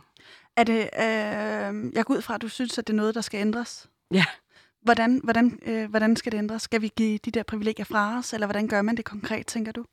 [0.56, 3.22] Er det, øh, jeg går ud fra, at du synes, at det er noget, der
[3.22, 3.90] skal ændres?
[4.12, 4.26] Ja.
[4.82, 6.62] Hvordan, hvordan, øh, hvordan skal det ændres?
[6.62, 9.72] Skal vi give de der privilegier fra os, eller hvordan gør man det konkret, tænker
[9.72, 9.86] du?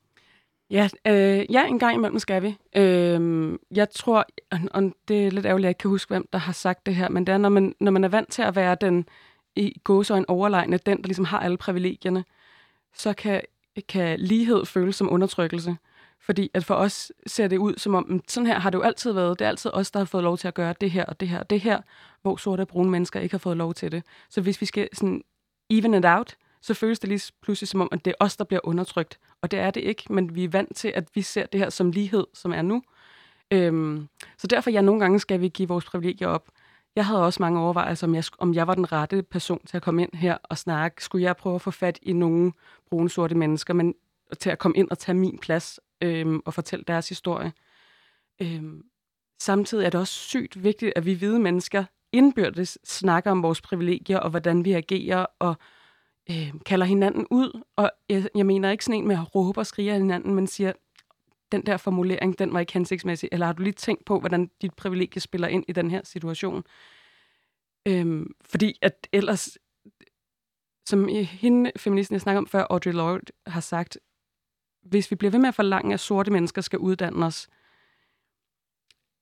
[0.69, 2.57] Ja, øh, ja, en gang imellem skal vi.
[2.75, 4.25] Øh, jeg tror,
[4.71, 6.95] og det er lidt ærgerligt, at jeg ikke kan huske, hvem der har sagt det
[6.95, 9.05] her, men det er, når man, når man er vant til at være den
[9.55, 9.73] i
[10.11, 12.25] en overlegne, den, der ligesom har alle privilegierne,
[12.93, 13.41] så kan,
[13.89, 15.77] kan lighed føles som undertrykkelse.
[16.19, 19.11] Fordi at for os ser det ud som om, sådan her har det jo altid
[19.11, 19.39] været.
[19.39, 21.27] Det er altid os, der har fået lov til at gøre det her og det
[21.27, 21.81] her og det her,
[22.21, 24.03] hvor sorte og brune mennesker ikke har fået lov til det.
[24.29, 25.23] Så hvis vi skal sådan
[25.69, 28.43] even it out, så føles det lige pludselig som om, at det er os, der
[28.43, 29.19] bliver undertrykt.
[29.41, 31.69] Og det er det ikke, men vi er vant til, at vi ser det her
[31.69, 32.83] som lighed, som er nu.
[33.51, 36.49] Øhm, så derfor, ja, nogle gange skal vi give vores privilegier op.
[36.95, 39.83] Jeg havde også mange overvejelser, om jeg, om jeg var den rette person til at
[39.83, 41.03] komme ind her og snakke.
[41.03, 42.51] Skulle jeg prøve at få fat i nogle
[42.89, 43.95] brune sorte mennesker, men
[44.39, 47.53] til at komme ind og tage min plads øhm, og fortælle deres historie.
[48.41, 48.83] Øhm,
[49.41, 54.19] samtidig er det også sygt vigtigt, at vi hvide mennesker indbyrdes snakker om vores privilegier
[54.19, 55.55] og hvordan vi agerer og
[56.31, 57.61] øh, kalder hinanden ud.
[57.75, 60.47] Og jeg, jeg mener ikke sådan en med at råbe og skrige af hinanden, men
[60.47, 60.73] siger,
[61.51, 64.73] den der formulering, den var ikke hensigtsmæssig, eller har du lige tænkt på, hvordan dit
[64.73, 66.63] privilegie spiller ind i den her situation?
[67.87, 69.57] Øhm, fordi at ellers,
[70.85, 73.97] som hende, feministen, jeg snakker om før, Audre Lorde, har sagt,
[74.81, 77.47] hvis vi bliver ved med at forlange, at sorte mennesker skal uddanne os,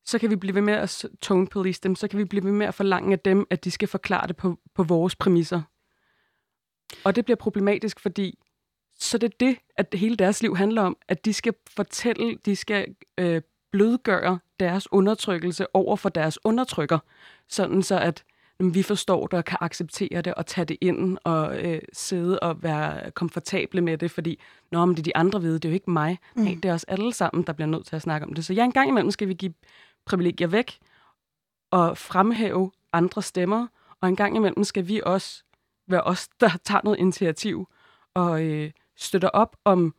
[0.06, 2.52] så kan vi blive ved med at tone police dem, så kan vi blive ved
[2.52, 5.62] med at forlange af dem, at de skal forklare det på, på vores præmisser.
[7.04, 8.40] Og det bliver problematisk, fordi
[9.00, 12.56] så det er det, at hele deres liv handler om, at de skal fortælle, de
[12.56, 17.00] skal øh, blødgøre deres undertrykkelse over for deres undertrykker,
[17.48, 18.24] sådan så at
[18.60, 22.40] jamen, vi forstår det og kan acceptere det og tage det ind og øh, sidde
[22.40, 25.70] og være komfortable med det, fordi Nå, men det er de andre ved, det er
[25.70, 26.18] jo ikke mig.
[26.36, 26.42] Mm.
[26.42, 28.46] Nej, det er os alle sammen, der bliver nødt til at snakke om det.
[28.46, 29.54] Så ja, en gang imellem skal vi give
[30.06, 30.80] privilegier væk
[31.72, 33.68] og fremhæve andre stemmer,
[34.02, 35.44] og en gang imellem skal vi også
[35.88, 37.68] være os, der tager noget initiativ
[38.14, 39.96] og øh, støtter op om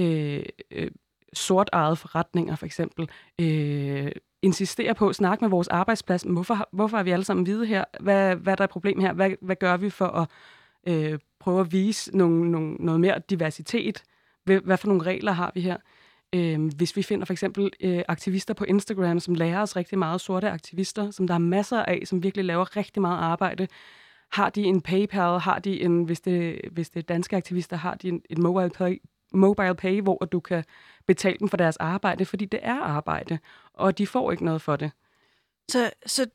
[0.00, 0.90] øh, øh,
[1.32, 3.08] sort-ejede forretninger, for eksempel.
[3.40, 6.22] Øh, insisterer på at snakke med vores arbejdsplads.
[6.22, 7.84] Hvorfor, hvorfor er vi alle sammen hvide her?
[8.00, 9.12] Hvad, hvad er der et problem her?
[9.12, 10.28] Hvad, hvad gør vi for at
[10.86, 14.02] øh, prøve at vise nogle, nogle, noget mere diversitet?
[14.44, 15.76] Hvad, hvad for nogle regler har vi her?
[16.34, 20.20] Øh, hvis vi finder for eksempel øh, aktivister på Instagram, som lærer os rigtig meget
[20.20, 23.68] sorte aktivister, som der er masser af, som virkelig laver rigtig meget arbejde,
[24.32, 27.94] har de en PayPal, har de en, hvis det, hvis det er danske aktivister, har
[27.94, 30.64] de en, en mobile, pay, mobile pay, hvor du kan
[31.06, 33.38] betale dem for deres arbejde, fordi det er arbejde,
[33.72, 34.90] og de får ikke noget for det.
[35.70, 36.26] Så, så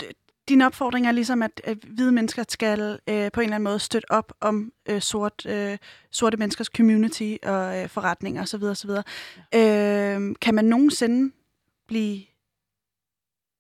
[0.50, 3.80] din opfordring er ligesom, at, at hvide mennesker skal øh, på en eller anden måde
[3.80, 5.78] støtte op om øh, sort, øh,
[6.12, 8.64] sorte menneskers community og øh, forretninger osv.
[8.64, 8.90] osv.
[9.54, 10.16] Ja.
[10.18, 11.34] Øh, kan man nogensinde
[11.88, 12.22] blive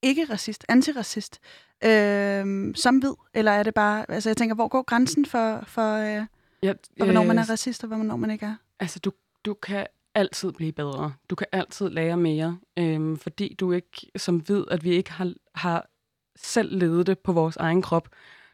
[0.01, 1.39] ikke racist, antiracist,
[1.85, 3.13] øh, som hvid?
[3.33, 4.11] Eller er det bare...
[4.11, 6.25] Altså, jeg tænker, hvor går grænsen for, for, øh,
[6.63, 8.55] ja, for hvornår man er øh, racist, og hvornår man ikke er?
[8.79, 9.11] Altså, du,
[9.45, 11.13] du kan altid blive bedre.
[11.29, 15.33] Du kan altid lære mere, øhm, fordi du ikke, som ved, at vi ikke har,
[15.55, 15.87] har
[16.35, 18.09] selv levet det på vores egen krop,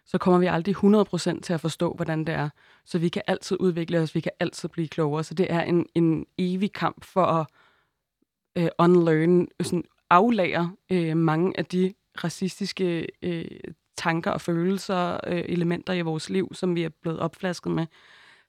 [0.06, 2.50] så kommer vi aldrig 100% til at forstå, hvordan det er.
[2.86, 5.24] Så vi kan altid udvikle os, vi kan altid blive klogere.
[5.24, 7.48] Så det er en, en evig kamp for at
[8.56, 13.46] øh, unlearn, sådan aflære øh, mange af de racistiske øh,
[13.98, 17.86] tanker og følelser, øh, elementer i vores liv, som vi er blevet opflasket med.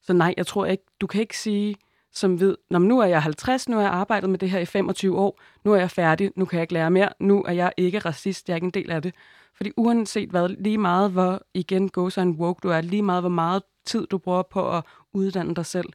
[0.02, 1.76] Så nej, jeg tror ikke, du kan ikke sige,
[2.12, 4.64] som ved, Nå, nu er jeg 50, nu har jeg arbejdet med det her i
[4.64, 7.72] 25 år, nu er jeg færdig, nu kan jeg ikke lære mere, nu er jeg
[7.76, 9.14] ikke racist, jeg er ikke en del af det.
[9.54, 13.22] Fordi uanset hvad, lige meget hvor, igen, go så en woke du er, lige meget
[13.22, 15.88] hvor meget tid du bruger på at uddanne dig selv,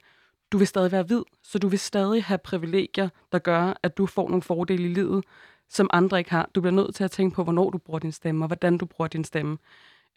[0.51, 4.05] du vil stadig være hvid, så du vil stadig have privilegier, der gør, at du
[4.05, 5.23] får nogle fordele i livet,
[5.69, 6.49] som andre ikke har.
[6.55, 8.85] Du bliver nødt til at tænke på, hvornår du bruger din stemme, og hvordan du
[8.85, 9.57] bruger din stemme.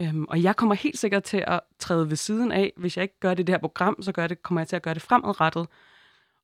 [0.02, 2.72] Øhm, og jeg kommer helt sikkert til at træde ved siden af.
[2.76, 4.76] Hvis jeg ikke gør det i det her program, så gør det, kommer jeg til
[4.76, 5.66] at gøre det fremadrettet.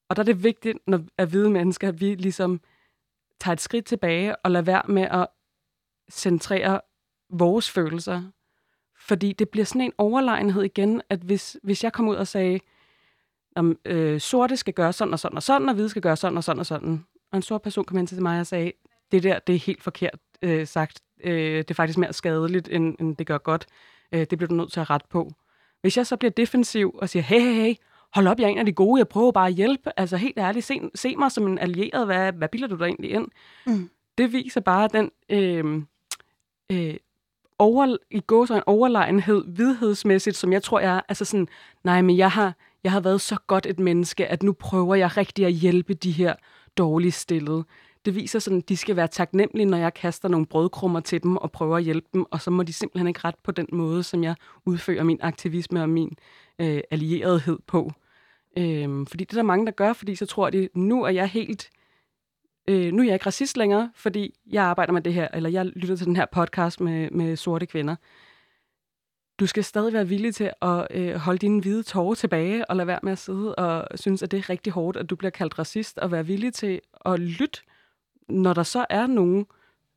[0.09, 2.61] Og der er det vigtigt, når at hvide mennesker, at vi ligesom
[3.41, 5.27] tager et skridt tilbage og lader være med at
[6.11, 6.81] centrere
[7.31, 8.23] vores følelser.
[8.99, 12.61] Fordi det bliver sådan en overlegenhed igen, at hvis, hvis jeg kommer ud og sagde,
[13.57, 16.37] om øh, sorte skal gøre sådan og sådan og sådan, og hvide skal gøre sådan
[16.37, 17.05] og sådan og sådan.
[17.33, 18.73] Og en sort person kom hen til mig og sagde,
[19.13, 21.01] det der, det er helt forkert øh, sagt.
[21.25, 23.67] Øh, det er faktisk mere skadeligt, end, end det gør godt.
[24.13, 25.33] Øh, det bliver du nødt til at rette på.
[25.81, 27.75] Hvis jeg så bliver defensiv og siger, hey, hey, hey,
[28.15, 29.91] hold op, jeg er en af de gode, jeg prøver bare at hjælpe.
[29.97, 33.11] Altså helt ærligt, se, se mig som en allieret, hvad, hvad bilder du dig egentlig
[33.11, 33.29] ind?
[33.67, 33.91] Mm.
[34.19, 35.83] Det viser bare den øh,
[36.73, 36.97] øh,
[37.59, 41.49] over, i går så en overlegenhed, vidhedsmæssigt, som jeg tror, jeg er, altså sådan,
[41.85, 45.17] nej, men jeg har, jeg har været så godt et menneske, at nu prøver jeg
[45.17, 46.35] rigtig at hjælpe de her
[46.79, 47.65] dårligt stillede.
[48.05, 51.37] Det viser sådan, at de skal være taknemmelige, når jeg kaster nogle brødkrummer til dem
[51.37, 54.03] og prøver at hjælpe dem, og så må de simpelthen ikke ret på den måde,
[54.03, 56.17] som jeg udfører min aktivisme og min
[56.59, 57.93] øh, allierethed på.
[58.57, 61.29] Øhm, fordi det er der mange, der gør, fordi så tror de, nu er jeg
[61.29, 61.71] helt,
[62.69, 65.67] øh, nu er jeg ikke racist længere, fordi jeg arbejder med det her, eller jeg
[65.67, 67.97] lytter til den her podcast med, med sorte kvinder.
[69.41, 72.87] Du skal stadig være villig til at øh, holde dine hvide tårer tilbage, og lade
[72.87, 75.59] være med at sidde og synes, at det er rigtig hårdt, at du bliver kaldt
[75.59, 77.61] racist, og være villig til at lytte,
[78.29, 79.45] når der så er nogle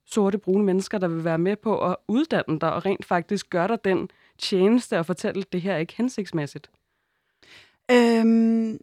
[0.06, 3.68] sorte, brune mennesker, der vil være med på at uddanne dig, og rent faktisk gøre
[3.68, 6.70] dig den tjeneste og fortælle, at det her er ikke hensigtsmæssigt.
[7.92, 8.80] Øhm,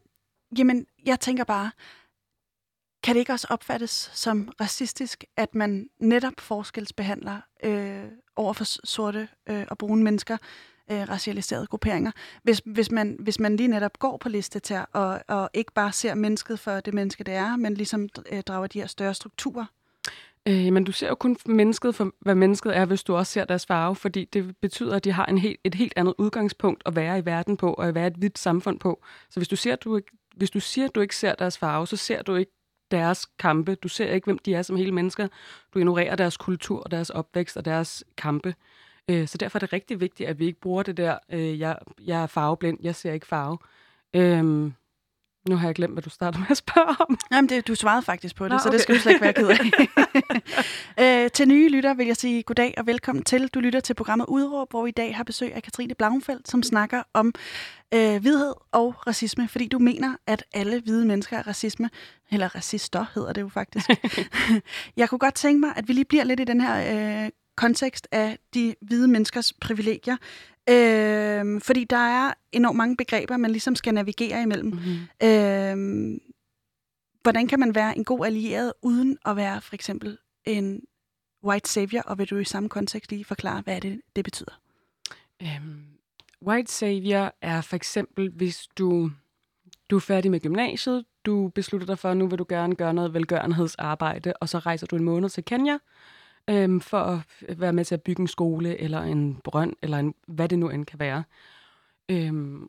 [0.58, 1.70] jamen, jeg tænker bare,
[3.02, 8.04] kan det ikke også opfattes som racistisk, at man netop forskelsbehandler øh,
[8.36, 10.36] over for sorte øh, og brune mennesker,
[10.90, 12.10] øh, racialiserede grupperinger,
[12.42, 16.14] hvis, hvis, man, hvis man lige netop går på listetær og, og ikke bare ser
[16.14, 19.64] mennesket for det menneske, det er, men ligesom øh, drager de her større strukturer?
[20.48, 23.44] Øh, men du ser jo kun mennesket for, hvad mennesket er, hvis du også ser
[23.44, 26.96] deres farve, fordi det betyder, at de har en helt, et helt andet udgangspunkt at
[26.96, 29.02] være i verden på, og at være et hvidt samfund på.
[29.30, 31.86] Så hvis du, ser, du ikke, hvis du siger, at du ikke ser deres farve,
[31.86, 32.52] så ser du ikke
[32.90, 33.74] deres kampe.
[33.74, 35.28] Du ser ikke, hvem de er som hele mennesker.
[35.74, 38.54] Du ignorerer deres kultur, deres opvækst og deres kampe.
[39.10, 41.78] Øh, så derfor er det rigtig vigtigt, at vi ikke bruger det der, øh, jeg,
[42.04, 43.58] jeg er farveblind, jeg ser ikke farve.
[44.14, 44.72] Øh,
[45.48, 47.18] nu har jeg glemt, hvad du startede med at spørge om.
[47.32, 48.62] Jamen, det, du svarede faktisk på det, Nå, okay.
[48.62, 49.48] så det skal du slet ikke være ked
[50.98, 51.24] af.
[51.24, 53.48] øh, til nye lytter vil jeg sige goddag og velkommen til.
[53.48, 56.62] Du lytter til programmet Udråb, hvor vi i dag har besøg af Katrine Blauenfeldt, som
[56.62, 57.34] snakker om
[57.94, 61.90] øh, hvidhed og racisme, fordi du mener, at alle hvide mennesker er racisme,
[62.32, 63.90] eller racister hedder det jo faktisk.
[64.96, 68.08] jeg kunne godt tænke mig, at vi lige bliver lidt i den her øh, kontekst
[68.12, 70.16] af de hvide menneskers privilegier.
[70.70, 74.66] Øh, fordi der er enormt mange begreber, man ligesom skal navigere imellem.
[74.66, 75.28] Mm-hmm.
[75.28, 76.18] Øh,
[77.22, 80.82] hvordan kan man være en god allieret, uden at være for eksempel en
[81.44, 84.60] white savior, og vil du i samme kontekst lige forklare, hvad det, det betyder?
[85.42, 85.84] Um,
[86.46, 89.10] white savior er for eksempel, hvis du,
[89.90, 92.94] du er færdig med gymnasiet, du beslutter dig for, at nu vil du gerne gøre
[92.94, 95.78] noget velgørenhedsarbejde, og så rejser du en måned til Kenya,
[96.50, 99.98] øhm, for at øh, være med til at bygge en skole, eller en brønd, eller
[99.98, 101.24] en, hvad det nu end kan være.
[102.08, 102.68] Øhm,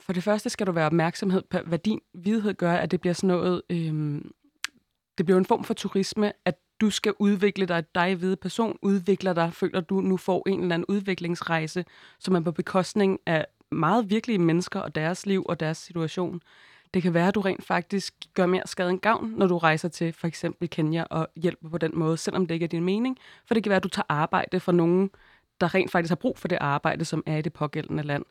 [0.00, 3.14] for det første skal du være opmærksomhed på, hvad din vidhed gør, at det bliver
[3.14, 4.32] sådan noget, øhm,
[5.18, 9.32] det bliver en form for turisme, at du skal udvikle dig, dig hvide person udvikler
[9.32, 11.84] dig, føler du nu får en eller anden udviklingsrejse,
[12.18, 16.40] som er på bekostning af meget virkelige mennesker og deres liv og deres situation.
[16.94, 19.88] Det kan være, at du rent faktisk gør mere skade end gavn, når du rejser
[19.88, 23.18] til for eksempel Kenya og hjælper på den måde, selvom det ikke er din mening.
[23.46, 25.10] For det kan være, at du tager arbejde fra nogen,
[25.60, 28.24] der rent faktisk har brug for det arbejde, som er i det pågældende land.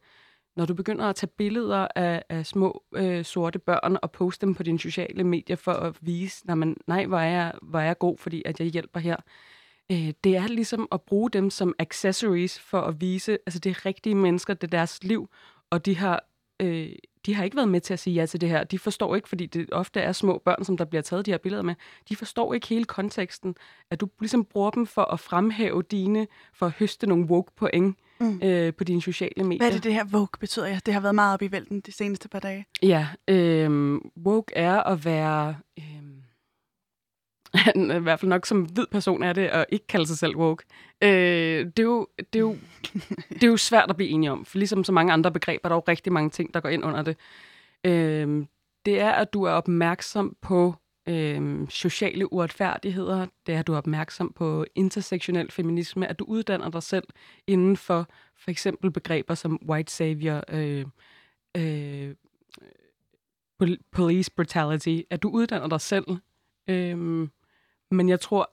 [0.56, 4.56] Når du begynder at tage billeder af, af små øh, sorte børn og poste dem
[4.56, 7.86] på dine sociale medier for at vise, når man, nej, hvor er, jeg, hvor er
[7.86, 9.16] jeg god, fordi at jeg hjælper her.
[9.92, 13.86] Øh, det er ligesom at bruge dem som accessories for at vise, altså det er
[13.86, 15.30] rigtige mennesker, det er deres liv,
[15.70, 16.24] og de har
[16.60, 16.90] øh,
[17.26, 18.64] de har ikke været med til at sige ja til det her.
[18.64, 21.38] De forstår ikke, fordi det ofte er små børn, som der bliver taget de her
[21.38, 21.76] billeder med.
[22.10, 23.56] De forstår ikke hele konteksten,
[23.92, 27.98] at du ligesom bruger dem for at fremhæve dine, for at høste nogle woke point
[28.20, 28.40] mm.
[28.44, 29.58] øh, på dine sociale medier.
[29.58, 30.68] Hvad er det, det her woke betyder?
[30.68, 32.66] Ja, det har været meget op i vælten de seneste par dage.
[32.84, 35.56] Ja, øh, woke er at være...
[35.80, 35.84] Øh,
[37.54, 40.38] han i hvert fald nok som hvid person er det, at ikke kalde sig selv
[40.38, 40.64] woke.
[41.02, 42.56] Øh, det, er jo, det, er jo,
[43.30, 45.76] det er jo svært at blive enige om, for ligesom så mange andre begreber, der
[45.76, 47.18] er jo rigtig mange ting, der går ind under det.
[47.84, 48.46] Øh,
[48.86, 50.76] det er, at du er opmærksom på
[51.08, 56.70] øh, sociale uretfærdigheder, det er, at du er opmærksom på intersektionel feminisme, at du uddanner
[56.70, 57.08] dig selv
[57.48, 60.86] inden for for eksempel begreber som white savior, øh,
[61.58, 62.16] øh,
[63.92, 66.06] police brutality, at du uddanner dig selv
[66.70, 67.28] øh,
[67.94, 68.52] men jeg tror,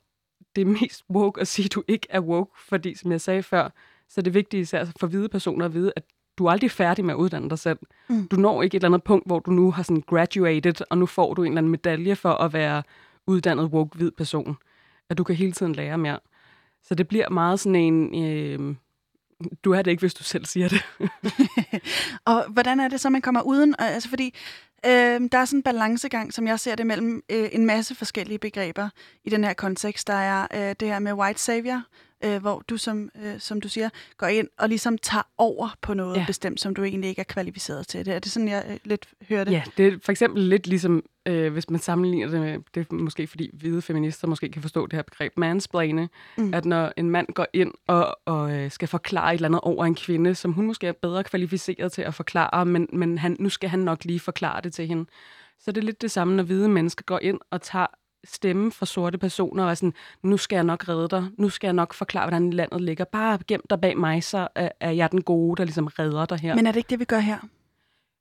[0.57, 3.42] det er mest woke at sige, at du ikke er woke, fordi som jeg sagde
[3.42, 3.68] før,
[4.09, 6.05] så er det vigtigt især for hvide personer at vide, at
[6.38, 7.79] du er aldrig færdig med at uddanne dig selv.
[8.09, 8.29] Mm.
[8.29, 11.07] Du når ikke et eller andet punkt, hvor du nu har sådan graduated, og nu
[11.07, 12.83] får du en eller anden medalje for at være
[13.26, 14.57] uddannet woke hvid person.
[15.09, 16.18] At du kan hele tiden lære mere.
[16.83, 18.24] Så det bliver meget sådan en...
[18.24, 18.74] Øh,
[19.64, 20.83] du er det ikke, hvis du selv siger det.
[22.31, 23.74] og hvordan er det så, man kommer uden?
[23.79, 24.35] Altså fordi
[24.87, 28.38] Øh, der er sådan en balancegang, som jeg ser det, mellem øh, en masse forskellige
[28.38, 28.88] begreber
[29.24, 30.07] i den her kontekst.
[30.07, 31.83] Der er øh, det her med white savior,
[32.25, 35.95] øh, hvor du, som, øh, som du siger, går ind og ligesom tager over på
[35.95, 36.25] noget ja.
[36.27, 38.07] bestemt, som du egentlig ikke er kvalificeret til.
[38.07, 39.53] Det er det sådan, jeg øh, lidt hører det?
[39.53, 42.95] Ja, det er for eksempel lidt ligesom, øh, hvis man sammenligner det med, det er
[42.95, 46.55] måske fordi hvide feminister måske kan forstå det her begreb mansplane, mm.
[46.55, 49.85] at når en mand går ind og, og øh, skal forklare et eller andet over
[49.85, 53.49] en kvinde, som hun måske er bedre kvalificeret til at forklare, men, men han, nu
[53.49, 55.07] skal han nok lige forklare det til hende.
[55.61, 57.87] Så det er lidt det samme, når hvide mennesker går ind og tager
[58.25, 61.75] stemme for sorte personer, og sådan, nu skal jeg nok redde dig, nu skal jeg
[61.75, 63.05] nok forklare, hvordan landet ligger.
[63.05, 64.49] Bare gem dig bag mig, så
[64.81, 66.55] er jeg den gode, der ligesom redder dig her.
[66.55, 67.39] Men er det ikke det, vi gør her?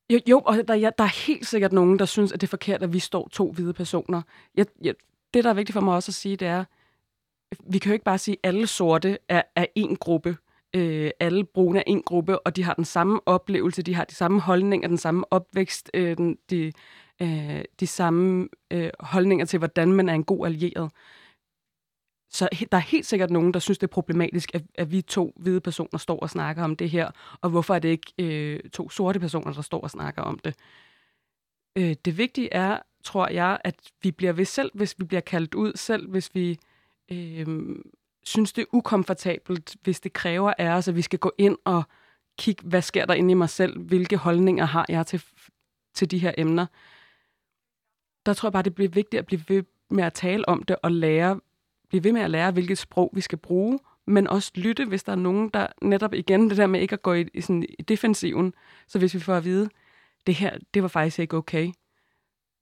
[0.10, 2.50] Jo, jo og der, ja, der er helt sikkert nogen, der synes, at det er
[2.50, 4.22] forkert, at vi står to hvide personer.
[4.56, 4.94] Jeg, jeg,
[5.34, 6.64] det, der er vigtigt for mig også at sige, det er,
[7.72, 10.38] vi kan jo ikke bare sige, at alle sorte er, er én gruppe.
[10.76, 14.16] Øh, alle brune er én gruppe, og de har den samme oplevelse, de har de
[14.16, 16.72] samme holdninger, den samme opvækst, øh, den, de,
[17.22, 20.92] øh, de samme øh, holdninger til, hvordan man er en god allieret.
[22.32, 25.34] Så der er helt sikkert nogen, der synes, det er problematisk, at, at vi to
[25.36, 28.90] hvide personer står og snakker om det her, og hvorfor er det ikke øh, to
[28.90, 30.56] sorte personer, der står og snakker om det.
[31.76, 35.56] Øh, det vigtige er, tror jeg, at vi bliver ved selv, hvis vi bliver kaldt
[35.56, 36.60] ud, selv hvis vi
[37.12, 37.76] øh,
[38.24, 41.84] synes, det er ukomfortabelt, hvis det kræver af os, at vi skal gå ind og
[42.38, 45.24] kigge, hvad sker der inde i mig selv, hvilke holdninger har jeg til,
[45.94, 46.66] til de her emner
[48.26, 50.76] der tror jeg bare, det bliver vigtigt at blive ved med at tale om det
[50.84, 51.40] og lære,
[51.90, 55.12] blive ved med at lære, hvilket sprog vi skal bruge, men også lytte, hvis der
[55.12, 57.82] er nogen, der netop igen det der med ikke at gå i, i, sådan, i
[57.82, 58.54] defensiven.
[58.88, 59.70] Så hvis vi får at vide,
[60.28, 61.72] det her, det var faktisk ikke okay,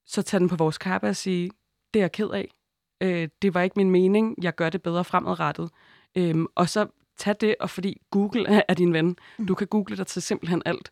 [0.05, 1.51] så tag den på vores kappe og sige,
[1.93, 2.51] det er jeg ked af.
[3.01, 5.69] Øh, det var ikke min mening, jeg gør det bedre fremadrettet.
[6.15, 9.17] Øhm, og så tag det, og fordi Google er din ven.
[9.47, 10.91] Du kan google dig til simpelthen alt.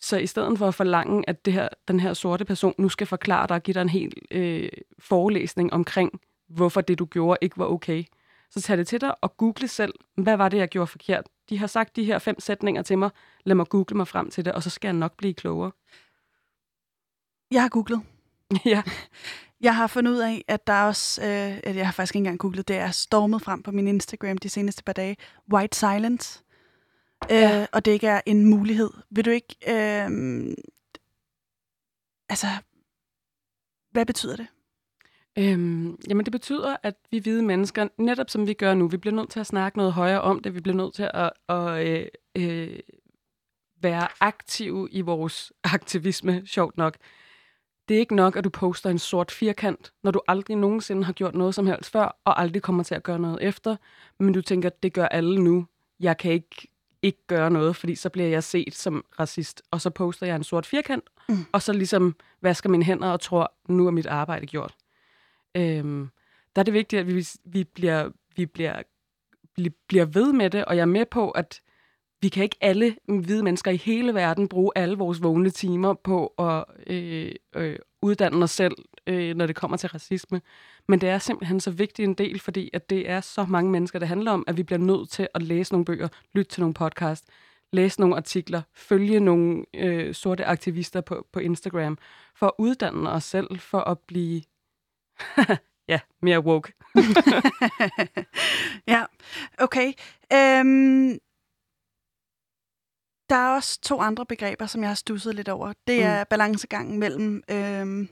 [0.00, 3.06] Så i stedet for at forlange, at det her, den her sorte person nu skal
[3.06, 7.58] forklare dig og give dig en hel øh, forelæsning omkring, hvorfor det, du gjorde, ikke
[7.58, 8.04] var okay,
[8.50, 11.26] så tag det til dig og google selv, hvad var det, jeg gjorde forkert.
[11.48, 13.10] De har sagt de her fem sætninger til mig,
[13.44, 15.72] lad mig google mig frem til det, og så skal jeg nok blive klogere.
[17.50, 18.02] Jeg har googlet.
[18.64, 18.82] ja.
[19.60, 22.38] Jeg har fundet ud af, at der er også, øh, jeg har faktisk ikke engang
[22.38, 25.16] googlet, det er stormet frem på min Instagram de seneste par dage,
[25.52, 26.42] White Silence
[27.30, 27.60] ja.
[27.60, 28.90] øh, og det ikke er en mulighed.
[29.10, 29.56] Vil du ikke...
[29.68, 30.10] Øh,
[32.28, 32.46] altså,
[33.90, 34.46] hvad betyder det?
[35.38, 39.14] Øhm, jamen det betyder, at vi hvide mennesker, netop som vi gør nu, vi bliver
[39.14, 42.06] nødt til at snakke noget højere om det, vi bliver nødt til at, at øh,
[42.36, 42.78] øh,
[43.82, 46.96] være aktive i vores aktivisme, sjovt nok.
[47.88, 51.12] Det er ikke nok, at du poster en sort firkant, når du aldrig nogensinde har
[51.12, 53.76] gjort noget som helst før, og aldrig kommer til at gøre noget efter,
[54.18, 55.66] men du tænker, at det gør alle nu.
[56.00, 56.68] Jeg kan ikke
[57.04, 60.44] ikke gøre noget, fordi så bliver jeg set som racist, og så poster jeg en
[60.44, 61.44] sort firkant, mm.
[61.52, 64.74] og så ligesom vasker mine hænder og tror, nu er mit arbejde gjort.
[65.56, 66.08] Øhm,
[66.56, 68.82] der er det vigtigt, at vi, vi, bliver, vi bliver,
[69.88, 71.60] bliver ved med det, og jeg er med på, at
[72.20, 76.26] vi kan ikke alle hvide mennesker i hele verden bruge alle vores vågne timer på
[76.26, 78.74] at øh, øh, uddanne os selv,
[79.06, 80.40] øh, når det kommer til racisme.
[80.88, 83.98] Men det er simpelthen så vigtig en del, fordi at det er så mange mennesker,
[83.98, 86.74] det handler om, at vi bliver nødt til at læse nogle bøger, lytte til nogle
[86.74, 87.24] podcast,
[87.72, 91.98] læse nogle artikler, følge nogle øh, sorte aktivister på, på Instagram,
[92.34, 94.42] for at uddanne os selv, for at blive
[95.92, 96.72] ja, mere woke.
[98.94, 99.04] ja,
[99.58, 99.92] okay.
[100.32, 101.18] Øhm,
[103.30, 105.72] der er også to andre begreber, som jeg har stusset lidt over.
[105.86, 106.04] Det Mm.
[106.06, 108.08] er balancegangen mellem øh,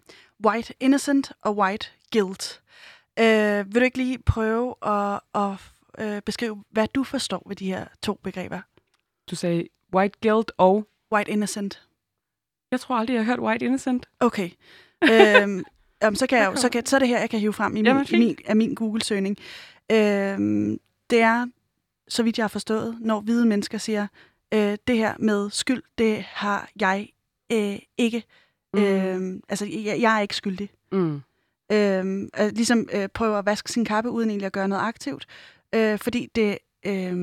[0.46, 2.62] white innocent og white guilt.
[3.18, 5.52] Øh, vil du ikke lige prøve at, at
[5.98, 8.60] øh, beskrive, hvad du forstår ved de her to begreber?
[9.30, 10.88] Du sagde white guilt og...
[11.12, 11.82] White innocent.
[12.70, 14.06] Jeg tror aldrig, jeg har hørt white innocent.
[14.20, 14.50] Okay.
[15.02, 15.64] øhm,
[16.02, 17.72] jamen, så, kan jeg, jo- så, kan, så er det her, jeg kan hive frem
[17.72, 19.36] i min, Jamen, i min, af min Google-søgning.
[19.92, 20.78] Øhm,
[21.10, 21.46] det er,
[22.08, 24.06] så vidt jeg har forstået, når hvide mennesker siger,
[24.54, 27.08] øh, det her med skyld, det har jeg
[27.52, 28.24] øh, ikke.
[28.74, 28.82] Mm.
[28.82, 30.70] Øhm, altså, jeg, jeg er ikke skyldig.
[30.92, 31.22] Mm.
[31.72, 35.26] Øh, ligesom øh, prøver at vaske sin kappe, uden egentlig at gøre noget aktivt.
[35.74, 36.58] Øh, fordi det...
[36.86, 37.16] Øh,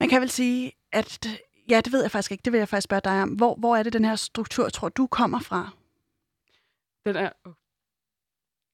[0.00, 1.26] man kan vel sige, at...
[1.68, 2.42] Ja, det ved jeg faktisk ikke.
[2.42, 3.28] Det vil jeg faktisk spørge dig om.
[3.28, 5.70] Hvor, hvor er det, den her struktur, tror du, kommer fra?
[7.06, 7.30] Den er...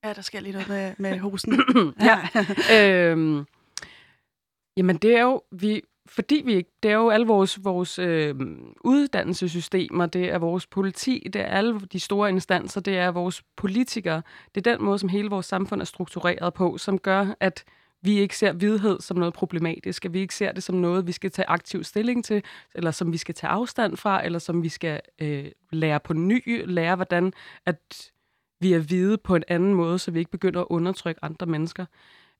[0.04, 1.62] Ja, der sker lige noget med, med hosen.
[2.00, 2.28] ja.
[2.72, 3.46] øhm,
[4.76, 5.42] jamen, det er jo...
[5.50, 6.70] Vi, fordi vi ikke...
[6.82, 8.34] Det er jo alle vores, vores øh,
[8.80, 14.22] uddannelsessystemer, det er vores politi, det er alle de store instanser, det er vores politikere.
[14.54, 17.64] Det er den måde, som hele vores samfund er struktureret på, som gør, at
[18.02, 21.12] vi ikke ser vidhed som noget problematisk, at vi ikke ser det som noget, vi
[21.12, 22.42] skal tage aktiv stilling til,
[22.74, 26.62] eller som vi skal tage afstand fra, eller som vi skal øh, lære på ny,
[26.66, 27.32] lære hvordan
[27.66, 28.10] at
[28.60, 31.86] vi er hvide på en anden måde, så vi ikke begynder at undertrykke andre mennesker.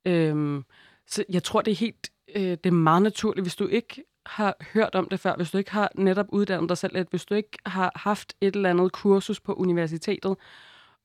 [0.05, 0.65] Øhm,
[1.07, 4.57] så jeg tror, det er helt, øh, det er meget naturligt, hvis du ikke har
[4.73, 7.35] hørt om det før, hvis du ikke har netop uddannet dig selv lidt, hvis du
[7.35, 10.37] ikke har haft et eller andet kursus på universitetet,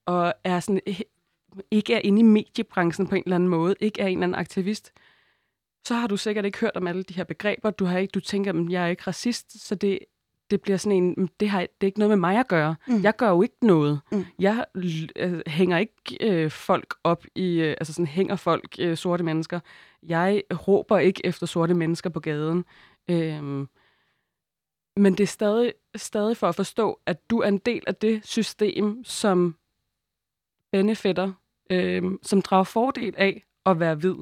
[0.05, 0.99] og er sådan, eh,
[1.71, 4.39] ikke er inde i mediebranchen på en eller anden måde, ikke er en eller anden
[4.39, 4.91] aktivist,
[5.88, 7.69] så har du sikkert ikke hørt om alle de her begreber.
[7.71, 9.99] Du har ikke, du tænker, at jeg er ikke racist, så det,
[10.52, 12.76] det bliver sådan en, "Men det, har, det er ikke noget med mig at gøre.
[12.88, 12.93] Mm.
[12.93, 13.04] Mm.
[13.04, 14.02] Jeg gør jo ikke noget.
[14.12, 14.18] Mm.
[14.18, 14.26] Mm.
[14.39, 14.66] Jeg
[15.16, 19.60] øh, hænger ikke øh, folk op i, øh, altså sådan hænger folk, øh, sorte mennesker.
[20.04, 22.66] Jeg råber ikke efter sorte mennesker på gaden.
[23.10, 23.68] Øhm,
[24.97, 28.26] men det er stadig, stadig for at forstå, at du er en del af det
[28.28, 29.56] system, som
[30.72, 31.32] benefitter,
[31.70, 34.16] øh, som drager fordel af at være hvid.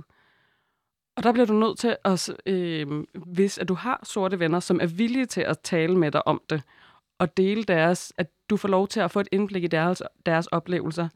[1.19, 4.79] Og der bliver du nødt til at, øh, hvis at du har sorte venner, som
[4.81, 6.61] er villige til at tale med dig om det,
[7.19, 10.47] og dele deres, at du får lov til at få et indblik i deres, deres
[10.47, 11.09] oplevelser.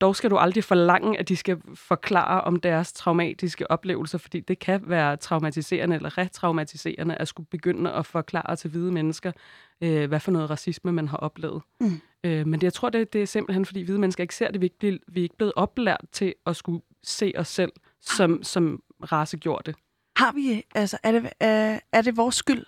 [0.00, 4.58] Dog skal du aldrig forlange, at de skal forklare om deres traumatiske oplevelser, fordi det
[4.58, 9.32] kan være traumatiserende eller retraumatiserende at skulle begynde at forklare til hvide mennesker,
[9.80, 11.62] øh, hvad for noget racisme man har oplevet.
[11.80, 12.00] Mm.
[12.24, 14.60] Øh, men det, jeg tror, det, det er simpelthen, fordi hvide mennesker ikke ser det.
[14.60, 17.72] Vi er ikke, blive, vi er ikke blevet oplært til at skulle se os selv
[18.00, 19.74] som, som racegjorte.
[20.16, 22.64] Har vi, altså, er det, er, er det vores skyld?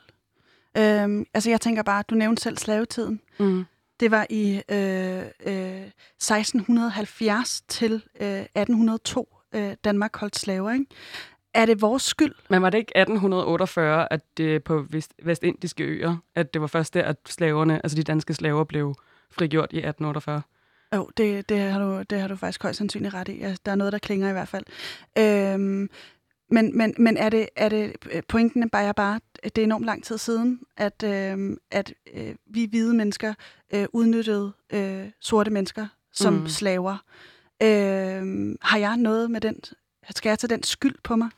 [0.76, 3.20] Øhm, altså, jeg tænker bare, du nævnte selv slavetiden.
[3.38, 3.64] Mm.
[4.00, 5.82] Det var i øh, øh,
[6.16, 10.86] 1670 til øh, 1802, øh, Danmark holdt slaver, ikke?
[11.54, 12.34] Er det vores skyld?
[12.50, 16.94] Men var det ikke 1848, at det på Vest, Vestindiske øer, at det var først
[16.94, 18.94] der, at slaverne, altså de danske slaver, blev
[19.30, 20.42] frigjort i 1848?
[20.94, 23.42] Jo, det, det, har du, det har du faktisk højst sandsynligt ret i.
[23.42, 24.64] Altså, der er noget, der klinger i hvert fald.
[25.18, 25.90] Øhm,
[26.50, 27.96] men men, men er, det, er det
[28.28, 32.34] pointen er bare, bare, at det er enormt lang tid siden, at, øhm, at øh,
[32.46, 33.34] vi hvide mennesker
[33.74, 36.48] øh, udnyttede øh, sorte mennesker som mm.
[36.48, 36.96] Slaver.
[37.62, 39.60] Øhm, har jeg noget med den,
[40.10, 41.28] skal jeg tage den skyld på mig?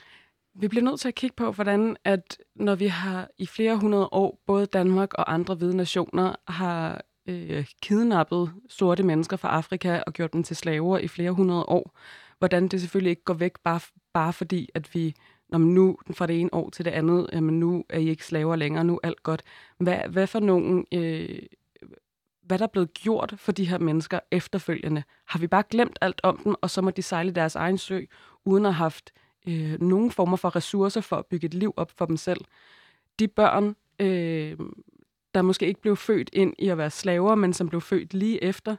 [0.54, 4.08] Vi bliver nødt til at kigge på, hvordan at når vi har i flere hundrede
[4.12, 10.12] år, både Danmark og andre hvide nationer, har øh, kidnappet sorte mennesker fra Afrika og
[10.12, 11.98] gjort dem til slaver i flere hundrede år,
[12.38, 13.80] hvordan det selvfølgelig ikke går væk, bare,
[14.12, 15.14] bare fordi, at vi
[15.50, 18.24] når man nu fra det ene år til det andet, jamen nu er I ikke
[18.24, 19.42] slaver længere, nu er alt godt.
[19.78, 21.38] Hvad, hvad for nogen, øh,
[22.42, 25.02] hvad der er blevet gjort for de her mennesker efterfølgende?
[25.26, 28.00] Har vi bare glemt alt om dem, og så må de sejle deres egen sø,
[28.44, 29.12] uden at have haft
[29.48, 32.40] øh, nogen former for ressourcer for at bygge et liv op for dem selv?
[33.18, 34.58] De børn, øh,
[35.34, 38.44] der måske ikke blev født ind i at være slaver, men som blev født lige
[38.44, 38.76] efter,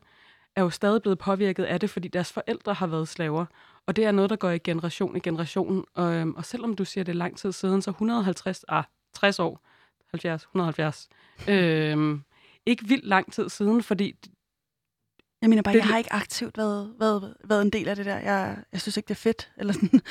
[0.55, 3.45] er jo stadig blevet påvirket af det, fordi deres forældre har været slaver.
[3.91, 5.85] Og det er noget, der går i generation i generation.
[5.93, 8.83] Og, øhm, og selvom du siger, det er lang tid siden, så 150, ah,
[9.13, 9.65] 60 år,
[10.11, 11.09] 70, 170,
[11.49, 12.21] øhm,
[12.65, 14.15] ikke vildt lang tid siden, fordi
[15.41, 18.05] Jeg mener bare, Det- jeg har ikke aktivt været, været, været en del af det
[18.05, 18.17] der.
[18.17, 19.51] Jeg, jeg synes ikke, det er fedt.
[19.57, 20.01] Eller sådan.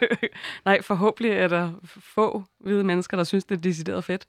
[0.64, 4.26] Nej, forhåbentlig er der få hvide mennesker, der synes, det er decideret fedt.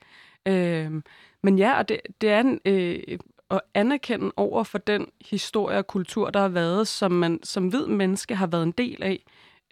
[0.48, 1.04] Øhm,
[1.44, 3.18] men ja, og det, det er en, øh,
[3.54, 7.88] at anerkende over for den historie og kultur, der har været, som man som hvid
[7.88, 9.24] menneske har været en del af.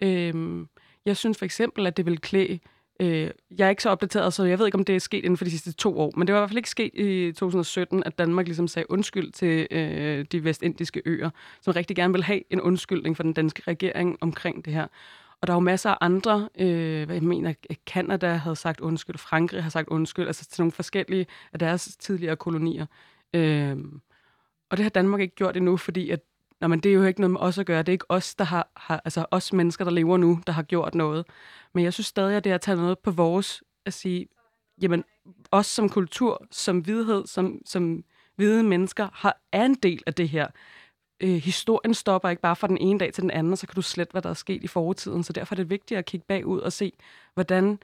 [0.02, 0.68] Øhm,
[1.04, 2.58] jeg synes for eksempel, at det vil klæde
[3.00, 5.36] Øh, jeg er ikke så opdateret, så jeg ved ikke, om det er sket inden
[5.36, 8.02] for de sidste to år, men det var i hvert fald ikke sket i 2017,
[8.06, 11.30] at Danmark ligesom sagde undskyld til øh, de vestindiske øer,
[11.60, 14.86] som rigtig gerne vil have en undskyldning fra den danske regering omkring det her.
[15.40, 17.54] og der er jo masser af andre, øh, hvad jeg mener,
[17.86, 22.36] Kanada havde sagt undskyld, Frankrig har sagt undskyld, altså til nogle forskellige af deres tidligere
[22.36, 22.86] kolonier.
[23.34, 24.00] Øhm,
[24.70, 26.20] og det har Danmark ikke gjort endnu, fordi at,
[26.60, 27.78] når man, det er jo ikke noget med os at gøre.
[27.78, 30.62] Det er ikke os, der har, har, altså os mennesker, der lever nu, der har
[30.62, 31.26] gjort noget.
[31.74, 34.28] Men jeg synes stadig, at det er at tage noget på vores, at sige,
[34.82, 35.04] jamen,
[35.50, 38.04] os som kultur, som vidhed, som, som
[38.36, 40.46] hvide mennesker, har, er en del af det her.
[41.20, 43.74] Øh, historien stopper ikke bare fra den ene dag til den anden, og så kan
[43.74, 45.24] du slet, hvad der er sket i fortiden.
[45.24, 46.92] Så derfor er det vigtigt at kigge bagud og se,
[47.34, 47.78] hvordan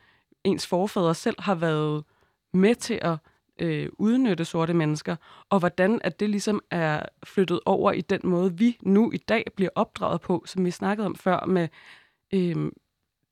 [0.44, 2.04] ens forfædre selv har været
[2.52, 3.16] med til at
[3.58, 5.16] øh, udnytte sorte mennesker,
[5.50, 9.44] og hvordan at det ligesom er flyttet over i den måde, vi nu i dag
[9.56, 11.68] bliver opdraget på, som vi snakkede om før med
[12.34, 12.70] øh,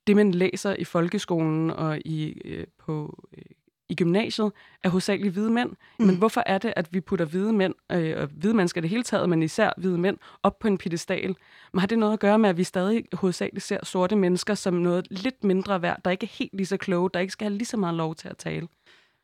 [0.07, 3.45] det, man læser i folkeskolen og i, øh, på, øh,
[3.89, 4.53] i gymnasiet,
[4.83, 5.71] er hovedsageligt hvide mænd.
[5.99, 6.07] Mm.
[6.07, 9.03] Men hvorfor er det, at vi putter hvide mænd, øh, og hvide mennesker det hele
[9.03, 11.37] taget, men især hvide mænd, op på en pedestal?
[11.73, 14.75] Men har det noget at gøre med, at vi stadig hovedsageligt ser sorte mennesker som
[14.75, 17.59] noget lidt mindre værd, der ikke er helt lige så kloge, der ikke skal have
[17.59, 18.69] lige så meget lov til at tale?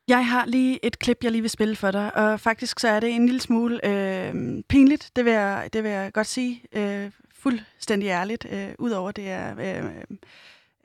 [0.09, 3.01] Jeg har lige et klip, jeg lige vil spille for dig, og faktisk så er
[3.01, 7.11] det en lille smule øh, pinligt, det vil, jeg, det vil jeg godt sige, øh,
[7.35, 9.91] fuldstændig ærligt, øh, udover det er øh,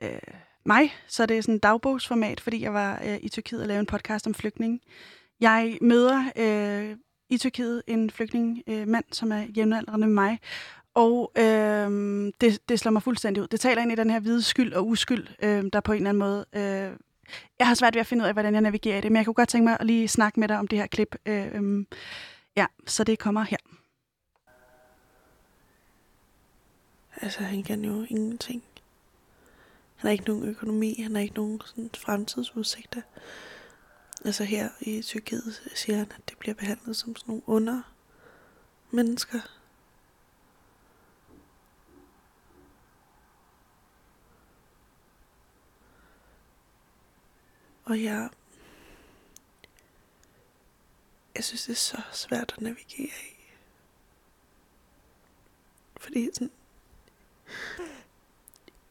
[0.02, 0.18] øh,
[0.66, 3.80] mig, så er det sådan en dagbogsformat, fordi jeg var øh, i Tyrkiet og lavede
[3.80, 4.80] en podcast om flygtninge.
[5.40, 6.96] Jeg møder øh,
[7.30, 10.38] i Tyrkiet en flygtning øh, mand, som er jævnaldrende med mig,
[10.94, 11.90] og øh,
[12.40, 13.48] det, det slår mig fuldstændig ud.
[13.48, 16.08] Det taler ind i den her hvide skyld og uskyld, øh, der på en eller
[16.10, 16.90] anden måde øh,
[17.58, 19.24] jeg har svært ved at finde ud af, hvordan jeg navigerer i det, men jeg
[19.24, 21.16] kunne godt tænke mig at lige snakke med dig om det her klip.
[21.26, 21.84] Øh, øh,
[22.56, 23.56] ja, så det kommer her.
[27.22, 28.62] Altså, han kan jo ingenting.
[29.96, 33.02] Han har ikke nogen økonomi, han har ikke nogen sådan, fremtidsudsigter.
[34.24, 37.82] Altså her i Tyrkiet siger han, at det bliver behandlet som sådan nogle under
[38.90, 39.40] mennesker.
[47.88, 48.30] Og jeg...
[51.34, 53.36] Jeg synes, det er så svært at navigere i.
[56.00, 56.50] Fordi sådan...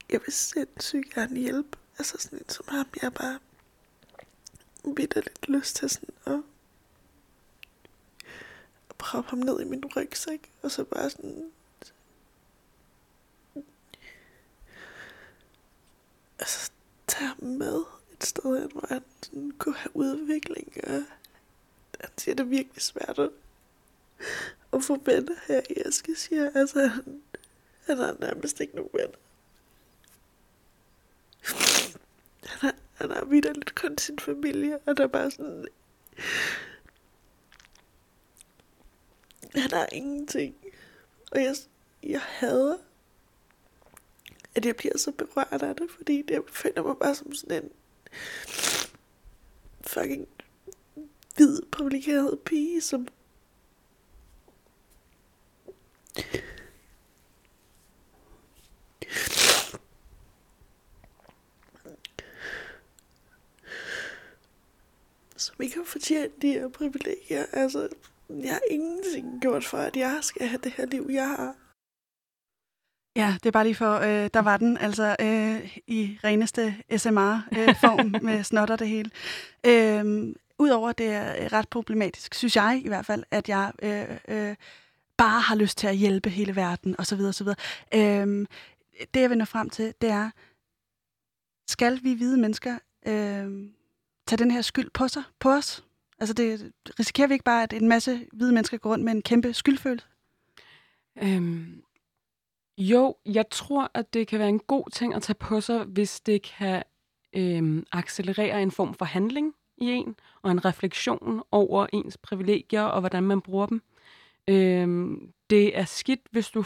[0.09, 1.77] Jeg vil sindssygt gerne hjælpe.
[1.97, 3.39] Altså sådan en som ham, jeg bare
[4.95, 6.43] bitter lidt lyst til sådan at,
[8.89, 11.51] at proppe ham ned i min rygsæk, og så bare sådan
[16.39, 16.71] altså
[17.07, 20.73] tage ham med et sted hen, hvor han sådan kunne have udvikling.
[20.83, 21.03] Og
[21.99, 23.29] han siger, det er virkelig svært at,
[24.73, 27.21] at få venner her i Aske, siger Altså, han,
[27.85, 29.17] han har nærmest ikke nogen venner.
[32.43, 35.67] Han har, han har lidt kun sin familie, og der er bare sådan...
[39.55, 40.55] Han har ingenting.
[41.31, 41.55] Og jeg,
[42.03, 42.77] jeg hader,
[44.55, 47.71] at jeg bliver så berørt af det, fordi jeg føler mig bare som sådan en
[49.81, 50.27] fucking
[51.35, 53.07] hvid, privilegeret pige, som
[65.37, 67.45] som ikke har fortjent de her privilegier.
[67.53, 67.89] Altså,
[68.29, 71.55] jeg har ingenting gjort for, at jeg skal have det her liv, jeg har.
[73.17, 78.15] Ja, det er bare lige for, øh, der var den, altså øh, i reneste SMR-form
[78.15, 79.11] øh, med snotter det hele.
[79.65, 84.55] Øh, Udover det er ret problematisk, synes jeg i hvert fald, at jeg øh, øh,
[85.17, 87.19] bare har lyst til at hjælpe hele verden, osv.
[87.21, 87.47] osv.
[87.93, 88.45] Øh,
[89.13, 90.29] det jeg vil nå frem til, det er,
[91.67, 93.69] skal vi hvide mennesker øh,
[94.27, 95.83] tage den her skyld på sig, på os?
[96.19, 99.21] Altså det, risikerer vi ikke bare, at en masse hvide mennesker går rundt med en
[99.21, 100.07] kæmpe skyldfølelse?
[101.21, 101.83] Øhm,
[102.77, 106.19] jo, jeg tror, at det kan være en god ting at tage på sig, hvis
[106.19, 106.83] det kan
[107.35, 112.99] øh, accelerere en form for handling i en, og en refleksion over ens privilegier og
[112.99, 113.81] hvordan man bruger dem.
[114.47, 115.17] Øh,
[115.49, 116.65] det er skidt, hvis du,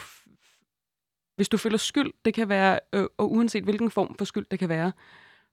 [1.35, 2.13] hvis du føler skyld.
[2.25, 4.91] Det kan være, øh, og uanset hvilken form for skyld det kan være,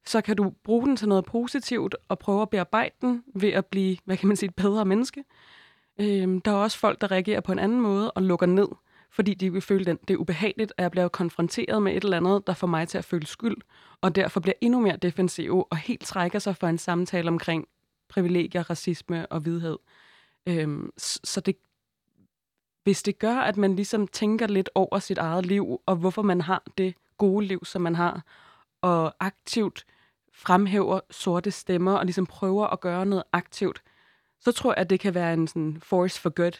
[0.06, 3.66] så kan du bruge den til noget positivt og prøve at bearbejde den ved at
[3.66, 5.24] blive, hvad kan man sige, et bedre menneske.
[6.00, 8.68] Øh, der er også folk, der reagerer på en anden måde og lukker ned
[9.10, 12.16] fordi de vil føle, at det er ubehageligt, at jeg bliver konfronteret med et eller
[12.16, 13.56] andet, der får mig til at føle skyld,
[14.00, 17.68] og derfor bliver endnu mere defensiv og helt trækker sig for en samtale omkring
[18.08, 19.78] privilegier, racisme og vidhed.
[20.46, 21.56] Øhm, så det,
[22.84, 26.40] hvis det gør, at man ligesom tænker lidt over sit eget liv, og hvorfor man
[26.40, 28.22] har det gode liv, som man har,
[28.82, 29.86] og aktivt
[30.32, 33.82] fremhæver sorte stemmer, og ligesom prøver at gøre noget aktivt,
[34.40, 36.52] så tror jeg, at det kan være en sådan force for good.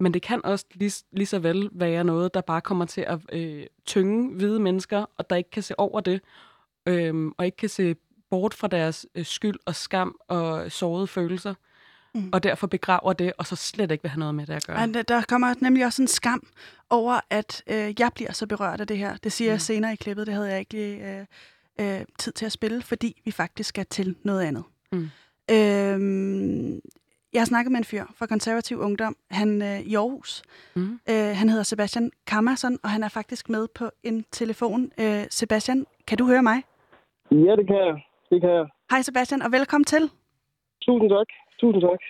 [0.00, 3.18] Men det kan også lige, lige så vel være noget, der bare kommer til at
[3.32, 6.20] øh, tynge hvide mennesker, og der ikke kan se over det,
[6.86, 7.94] øh, og ikke kan se
[8.30, 11.54] bort fra deres øh, skyld og skam og sårede følelser,
[12.14, 12.30] mm.
[12.32, 14.86] og derfor begraver det, og så slet ikke vil have noget med det at gøre.
[14.86, 16.46] Men der kommer nemlig også en skam
[16.90, 19.16] over, at øh, jeg bliver så berørt af det her.
[19.16, 19.52] Det siger mm.
[19.52, 21.26] jeg senere i klippet, det havde jeg ikke lige øh,
[21.80, 24.64] øh, tid til at spille, fordi vi faktisk skal til noget andet.
[24.92, 25.10] Mm.
[25.50, 26.80] Øh,
[27.34, 30.42] jeg har snakket med en fyr fra konservativ ungdom, han øh, i Aarhus.
[30.76, 31.00] Mm.
[31.10, 34.92] Øh, han hedder Sebastian Kammerson, og han er faktisk med på en telefon.
[35.00, 36.62] Øh, Sebastian, kan du høre mig?
[37.30, 38.04] Ja, det kan jeg.
[38.30, 38.66] Det kan jeg.
[38.90, 40.10] Hej Sebastian, og velkommen til.
[40.82, 41.26] Tusind tak.
[41.60, 42.00] Tusind tak.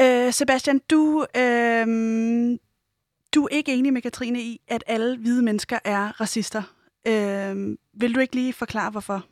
[0.00, 1.86] Øh, Sebastian, du, øh,
[3.34, 6.62] du er ikke enig med Katrine i, at alle hvide mennesker er racister.
[7.08, 9.24] Øh, vil du ikke lige forklare, hvorfor?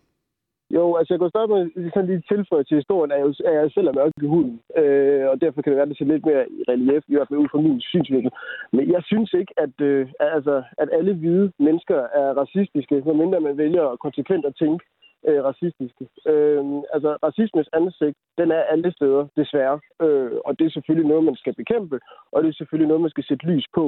[0.76, 3.70] Jo, altså jeg kan starte med sådan lige tilføje til historien, at jeg, at jeg
[3.70, 6.26] selv er mørk i huden, øh, og derfor kan det være, at det ser lidt
[6.26, 8.32] mere i relief, i hvert fald ud fra min synsvinkel.
[8.72, 13.58] Men jeg synes ikke, at, øh, altså, at alle hvide mennesker er racistiske, medmindre man
[13.58, 14.84] vælger konsekvent at tænke
[15.28, 16.04] øh, racistiske.
[16.32, 16.64] Øh,
[16.94, 19.80] altså, racismens ansigt, den er alle steder, desværre.
[20.02, 22.00] Øh, og det er selvfølgelig noget, man skal bekæmpe,
[22.32, 23.84] og det er selvfølgelig noget, man skal sætte lys på,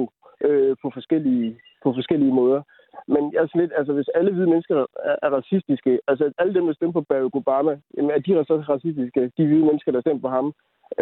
[0.47, 2.61] øh, på, forskellige, på forskellige måder.
[3.07, 4.75] Men jeg er sådan lidt, altså hvis alle hvide mennesker
[5.09, 8.55] er, er racistiske, altså alle dem, der stemmer på Barack Obama, jamen, er de så
[8.75, 10.53] racistiske, de hvide mennesker, der stemmer på ham,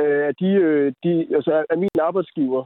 [0.02, 2.64] øh, de, øh, de, altså er, er min arbejdsgiver,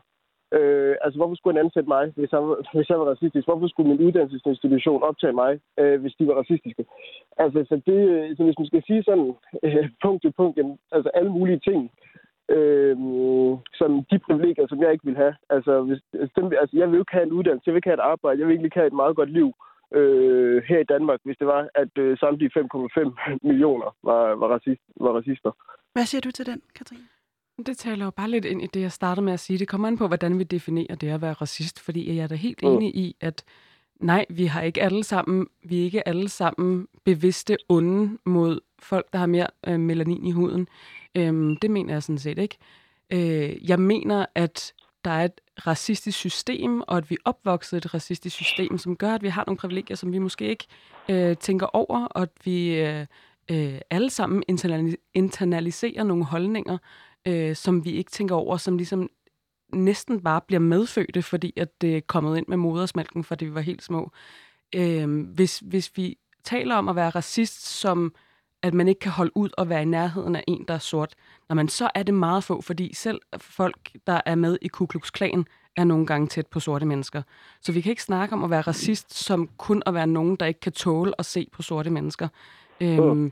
[0.52, 2.42] Øh, altså, hvorfor skulle han ansætte mig, hvis jeg,
[2.76, 3.48] hvis jeg var racistisk?
[3.48, 6.86] Hvorfor skulle min uddannelsesinstitution optage mig, øh, hvis de var racistiske?
[7.38, 9.30] Altså, så, det, øh, så hvis man skal sige sådan
[9.66, 11.92] øh, punkt til punkt, jamen, altså alle mulige ting,
[12.56, 12.96] øh,
[13.80, 15.36] som de privilegier, som jeg ikke vil have.
[15.50, 17.90] Altså, hvis, altså, dem, altså, jeg vil jo ikke have en uddannelse, jeg vil ikke
[17.90, 19.50] have et arbejde, jeg vil ikke have et meget godt liv
[19.94, 24.82] øh, her i Danmark, hvis det var, at øh, samtlige 5,5 millioner var, var, racist,
[25.00, 25.52] var racister.
[25.94, 27.08] Hvad siger du til den, Katrine?
[27.66, 29.60] Det taler jo bare lidt ind i det, jeg startede med at sige.
[29.60, 32.36] Det kommer an på, hvordan vi definerer det at være racist, fordi jeg er da
[32.36, 32.70] helt mm.
[32.70, 33.44] enig i, at
[34.00, 39.06] nej, vi har ikke alle sammen, vi er ikke alle sammen bevidste onde mod folk,
[39.14, 40.68] der har mere øh, melanin i huden.
[41.18, 42.58] Øhm, det mener jeg sådan set ikke.
[43.10, 44.74] Øh, jeg mener, at
[45.06, 49.14] der er et racistisk system, og at vi er opvokset et racistisk system, som gør,
[49.14, 50.66] at vi har nogle privilegier, som vi måske ikke
[51.10, 53.06] øh, tænker over, og at vi øh,
[53.52, 54.44] øh, alle sammen
[55.14, 56.78] internaliserer nogle holdninger,
[57.28, 59.10] øh, som vi ikke tænker over, som ligesom
[59.74, 63.62] næsten bare bliver medfødte, fordi at det er kommet ind med modersmælken, fordi vi var
[63.62, 64.12] helt små.
[64.76, 68.14] Øh, hvis, hvis vi taler om at være racist som
[68.68, 71.16] at man ikke kan holde ud og være i nærheden af en, der er sort,
[71.50, 74.86] når man så er det meget få, fordi selv folk, der er med i Ku
[74.86, 75.46] Klux Klan,
[75.76, 77.22] er nogle gange tæt på sorte mennesker.
[77.62, 80.46] Så vi kan ikke snakke om at være racist som kun at være nogen, der
[80.46, 82.28] ikke kan tåle at se på sorte mennesker.
[82.82, 83.32] Øhm,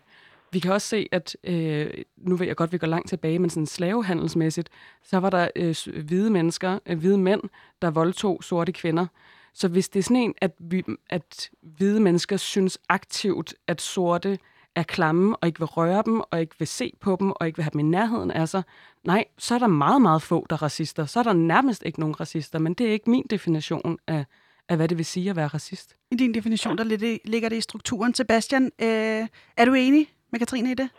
[0.51, 3.39] vi kan også se, at øh, nu ved jeg godt, at vi går langt tilbage,
[3.39, 4.69] men sådan slavehandelsmæssigt,
[5.03, 7.41] så var der øh, hvide mennesker, øh, hvide mænd,
[7.81, 9.07] der voldtog sorte kvinder.
[9.53, 14.39] Så hvis det er sådan en, at, vi, at hvide mennesker synes aktivt, at sorte
[14.75, 17.57] er klamme, og ikke vil røre dem, og ikke vil se på dem, og ikke
[17.57, 18.63] vil have dem i nærheden af sig,
[19.03, 21.05] nej, så er der meget, meget få, der er racister.
[21.05, 24.25] Så er der nærmest ikke nogen racister, men det er ikke min definition af,
[24.69, 25.95] af hvad det vil sige at være racist.
[26.11, 26.83] I din definition, der
[27.25, 28.13] ligger det i strukturen.
[28.13, 29.23] Sebastian, øh,
[29.57, 30.89] er du enig med Katrine i det?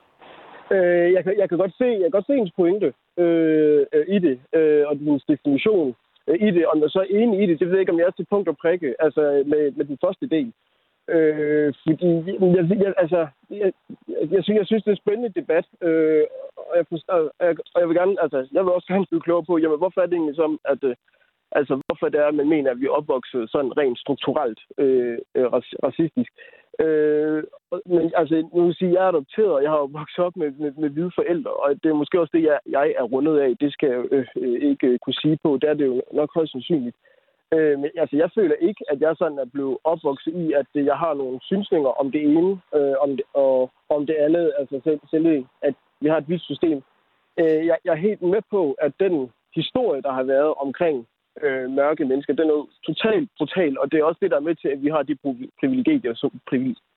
[0.74, 4.04] Øh, jeg, kan, jeg, kan godt se, jeg kan godt se ens pointe øh, øh,
[4.16, 5.94] i det, øh, og din definition
[6.28, 6.66] øh, i det.
[6.66, 8.26] Om jeg så er enig i det, det ved jeg ikke, om jeg er til
[8.30, 10.52] punkt at prikke, altså med, med den første del.
[11.08, 12.10] Øh, fordi
[12.56, 13.72] jeg, jeg, altså, jeg,
[14.34, 16.24] jeg, synes, jeg synes, det er en spændende debat, øh,
[16.56, 19.26] og, jeg forstår, og, jeg, og jeg vil gerne, altså, jeg vil også gerne blive
[19.26, 20.96] klogere på, jamen, hvorfor er det egentlig som, at, øh,
[21.52, 25.18] altså, hvorfor det er, at man mener, at vi er opvokset sådan rent strukturelt øh,
[25.34, 25.46] øh
[25.86, 26.32] racistisk.
[26.84, 27.44] Øh,
[27.86, 30.50] men altså, nu vil sige, jeg er adopteret, og jeg har jo vokset op med,
[30.50, 33.56] med, med hvide forældre, og det er måske også det, jeg, jeg er rundet af.
[33.60, 35.58] Det skal jeg øh, øh, ikke øh, kunne sige på.
[35.62, 36.96] Der er det jo nok højst sandsynligt.
[37.54, 40.96] Øh, men altså, jeg føler ikke, at jeg sådan er blevet opvokset i, at jeg
[40.96, 44.52] har nogle synsninger om det ene øh, om det, og om det andet.
[44.58, 46.82] Altså selv, selv at vi har et vist system.
[47.40, 51.06] Øh, jeg, jeg er helt med på, at den historie, der har været omkring
[51.42, 54.54] øh, mørke mennesker, den er totalt brutal, og det er også det, der er med
[54.54, 55.16] til, at vi har de
[55.60, 56.30] privilegier, så,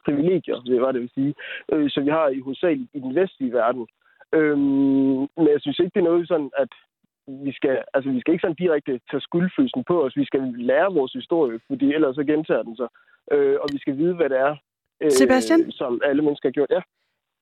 [0.05, 1.33] privilegier, det var det vil sige,
[1.71, 3.87] øh, som vi har i hovedsageligt i den vestlige verden.
[4.33, 4.57] Øh,
[5.37, 6.71] men jeg synes ikke, det er noget sådan, at
[7.45, 10.13] vi skal, altså, vi skal ikke sådan direkte tage skyldfølelsen på os.
[10.21, 12.89] Vi skal lære vores historie, fordi ellers så gentager den sig.
[13.33, 14.55] Øh, og vi skal vide, hvad det er,
[15.01, 15.71] øh, Sebastian?
[15.71, 16.71] som alle mennesker har gjort.
[16.77, 16.81] Ja.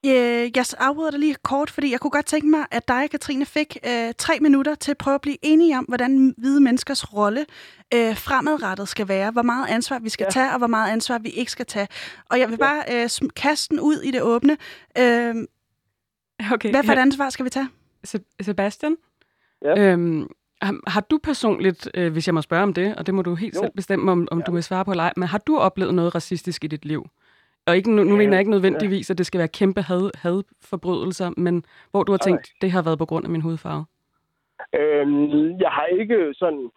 [0.06, 3.46] Øh, jeg afbryder dig lige kort, fordi jeg kunne godt tænke mig, at dig, Katrine,
[3.46, 7.46] fik øh, tre minutter til at prøve at blive enige om, hvordan hvide menneskers rolle
[7.94, 9.32] øh, fremadrettet skal være.
[9.32, 10.30] Hvor meget ansvar vi skal ja.
[10.30, 11.88] tage, og hvor meget ansvar vi ikke skal tage.
[12.30, 14.58] Og jeg vil bare øh, kaste den ud i det åbne.
[14.98, 15.36] Øh,
[16.54, 16.70] okay.
[16.70, 17.70] Hvad for et ansvar skal vi tage?
[18.42, 18.98] Sebastian?
[19.62, 19.92] Ja.
[19.94, 20.28] Øhm,
[20.62, 23.36] Har, har du personligt, øh, hvis jeg må spørge om det, og det må du
[23.36, 23.60] helt Jo.
[23.62, 24.44] selv bestemme, om, om Ja.
[24.44, 27.06] du vil svare på eller ej, men har du oplevet noget racistisk i dit liv?
[27.68, 30.12] Og ikke, nu, nu Ja, mener jeg ikke nødvendigvis, at det skal være kæmpe had,
[30.16, 33.86] hadforbrydelser, men hvor du har tænkt, det har været på grund af min hudfarve.
[34.80, 36.70] Øhm, jeg har ikke sådan...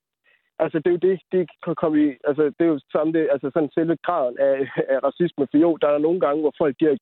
[0.58, 2.08] Altså, det er jo det, det kan komme i...
[2.28, 4.56] Altså, det er jo samme det, altså sådan selve graden af,
[4.94, 5.46] af racisme.
[5.50, 6.96] For jo, der er nogle gange, hvor folk de har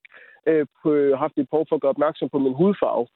[0.90, 3.06] øh, haft et behov for at gøre opmærksom på min hudfarve.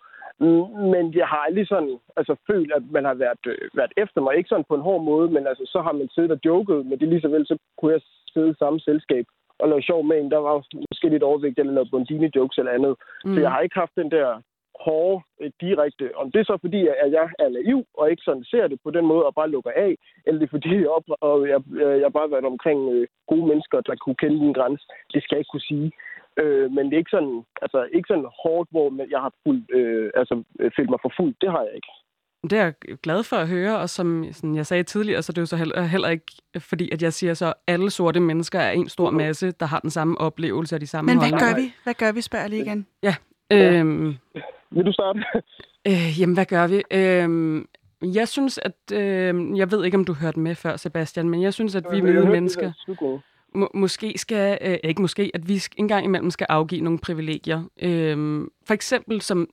[0.92, 4.36] Men jeg har aldrig sådan, altså følt, at man har været, øh, været efter mig.
[4.36, 6.86] Ikke sådan på en hård måde, men altså, så har man siddet og joket.
[6.86, 8.00] Men det lige så vel, så kunne jeg
[8.32, 9.24] sidde i samme selskab
[9.58, 10.30] og lave sjov med en.
[10.30, 10.54] Der var
[10.90, 12.94] måske lidt overvægt, eller lavet bondine-jokes eller andet.
[13.24, 13.34] Mm.
[13.34, 14.40] Så jeg har ikke haft den der
[14.84, 16.04] hårde, øh, direkte.
[16.16, 18.90] Om det er så fordi, at jeg er naiv, og ikke sådan ser det på
[18.90, 19.92] den måde, og bare lukker af,
[20.26, 23.06] eller det er fordi, jeg, op, og jeg, øh, jeg har bare været omkring øh,
[23.30, 24.84] gode mennesker, der kunne kende min grænse.
[25.12, 25.92] Det skal jeg ikke kunne sige.
[26.36, 30.10] Øh, men det er ikke sådan, altså, ikke sådan hårdt, hvor jeg har fuldt, øh,
[30.14, 31.34] altså, øh, følt mig for fuld.
[31.40, 31.88] Det har jeg ikke.
[32.42, 35.38] Det er jeg glad for at høre, og som sådan, jeg sagde tidligere, så det
[35.38, 38.58] er jo så heller, heller ikke fordi, at jeg siger så, at alle sorte mennesker
[38.58, 41.54] er en stor masse, der har den samme oplevelse og de samme Men hvad holdninger.
[41.54, 41.74] gør vi?
[41.84, 42.86] Hvad gør vi, spørger lige igen.
[43.02, 43.14] Ja.
[43.50, 43.72] Ja.
[43.78, 44.14] Øhm,
[44.70, 45.24] Vil du starte?
[45.88, 46.82] øh, jamen, hvad gør vi?
[46.90, 47.68] Øhm,
[48.02, 48.92] jeg synes, at...
[48.92, 52.00] Øh, jeg ved ikke, om du hørte med før, Sebastian, men jeg synes, at vi
[52.00, 52.72] hørte det mennesker...
[53.54, 56.98] må, måske skal, øh, ikke måske, at vi sk- en gang imellem skal afgive nogle
[56.98, 57.62] privilegier.
[57.82, 59.48] Øhm, for eksempel, som,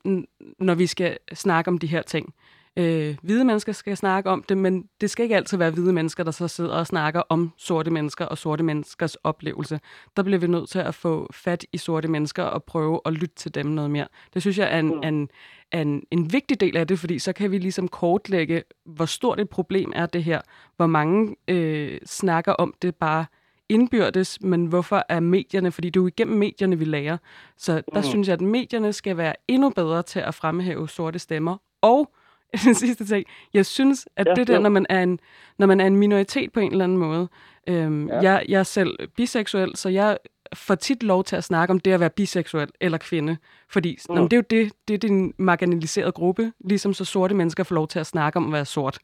[0.60, 2.34] når vi skal snakke om de her ting.
[2.78, 6.24] Øh, hvide mennesker skal snakke om det, men det skal ikke altid være hvide mennesker,
[6.24, 9.80] der så sidder og snakker om sorte mennesker og sorte menneskers oplevelse.
[10.18, 13.36] Der bliver vi nødt til at få fat i sorte mennesker og prøve at lytte
[13.36, 14.08] til dem noget mere.
[14.34, 15.02] Det synes jeg er en, Mm.
[15.04, 15.30] en,
[15.72, 19.50] en, en vigtig del af det, fordi så kan vi ligesom kortlægge, hvor stort et
[19.50, 20.42] problem er det her.
[20.78, 23.26] Hvor mange øh, snakker om det bare
[23.70, 25.72] indbyrdes, men hvorfor er medierne?
[25.72, 27.18] Fordi det er jo igennem medierne, vi lærer.
[27.58, 28.04] Så der Mhm.
[28.04, 31.58] synes jeg, at medierne skal være endnu bedre til at fremhæve sorte stemmer.
[31.82, 32.12] Og
[32.66, 35.20] den sidste ting, jeg synes, at Ja, det der, når man, er en,
[35.60, 37.28] når man er en minoritet på en eller anden måde,
[37.68, 38.20] øhm, Ja.
[38.22, 40.18] jeg, jeg er selv biseksuel, så jeg
[40.54, 43.38] får tit lov til at snakke om det at være biseksuel eller kvinde.
[43.68, 44.16] Fordi mm.
[44.16, 44.30] Mm.
[44.30, 47.88] det er jo det, det er din marginaliserede gruppe, ligesom så sorte mennesker får lov
[47.88, 49.00] til at snakke om at være sort.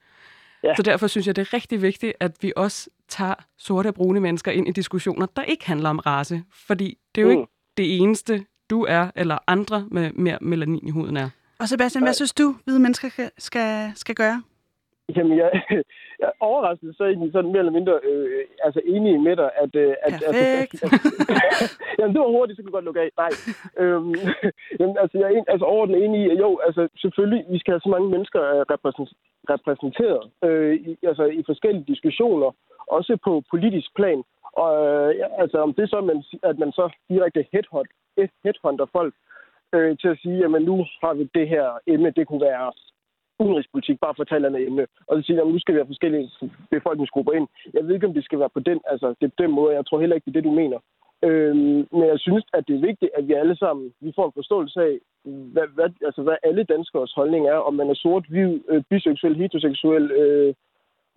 [0.64, 0.76] Ja.
[0.76, 4.20] Så derfor synes jeg, det er rigtig vigtigt, at vi også tager sorte og brune
[4.20, 6.44] mennesker ind i diskussioner, der ikke handler om race.
[6.68, 7.40] Fordi det er jo Mm.
[7.40, 11.30] ikke det eneste, du er, eller andre med mere melanin i huden er.
[11.60, 14.44] Og Sebastian, hvad synes du, hvide mennesker skal, skal, skal gøre?
[15.16, 15.50] Jamen, jeg,
[16.20, 19.76] jeg er overrasket så egentlig sådan mere eller mindre øh, altså enig med dig, at...
[19.76, 20.84] Øh, at Perfekt.
[20.84, 23.10] At, at, jamen, det var hurtigt, så kunne du godt lukke af.
[23.24, 23.32] Nej.
[23.82, 24.14] Øhm,
[24.80, 27.72] jamen, altså, jeg er en, altså, overordnet enig i, at jo, altså, selvfølgelig, vi skal
[27.72, 29.18] have så mange mennesker øh, repræsent-
[29.54, 32.50] repræsenteret øh, i, altså, i forskellige diskussioner,
[32.88, 34.24] også på politisk plan.
[34.64, 37.92] Og øh, altså, om det så, man, at man så direkte headhunt,
[38.44, 39.14] headhunter folk
[39.74, 42.72] øh, til at sige, jamen nu har vi det her emne, det kunne være
[43.40, 44.86] udenrigspolitik, bare for at tage et andet emne.
[45.08, 46.30] Og så sige, at nu skal vi have forskellige
[46.72, 47.48] befolkningsgrupper ind.
[47.74, 49.76] Jeg ved ikke, om det skal være på den, altså, det er på den måde.
[49.76, 50.80] Jeg tror heller ikke, det er det, du mener.
[51.28, 54.38] Øhm, men jeg synes, at det er vigtigt, at vi alle sammen vi får en
[54.40, 54.96] forståelse af,
[55.54, 57.60] hvad, hvad, altså, hvad alle danskers holdning er.
[57.68, 60.54] Om man er sort, hvid, øh, biseksuel, heteroseksuel, øh,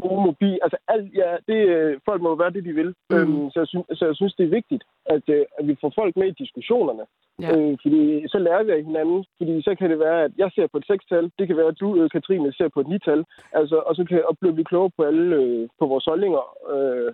[0.03, 0.51] homo, bi.
[0.65, 2.91] Altså, alt, ja, det, øh, folk må være det, de vil.
[3.11, 3.17] Mm.
[3.17, 4.85] Øhm, så, jeg synes, så jeg synes, det er vigtigt,
[5.15, 7.05] at, øh, at vi får folk med i diskussionerne.
[7.43, 7.51] Ja.
[7.57, 9.25] Øh, fordi så lærer vi af hinanden.
[9.39, 11.25] Fordi så kan det være, at jeg ser på et sekstal.
[11.39, 13.25] Det kan være, at du, øh, Katrine, ser på et nital.
[13.53, 16.45] Altså, og så kan, og bliver vi klogere på alle øh, på vores holdninger
[16.75, 17.13] øh,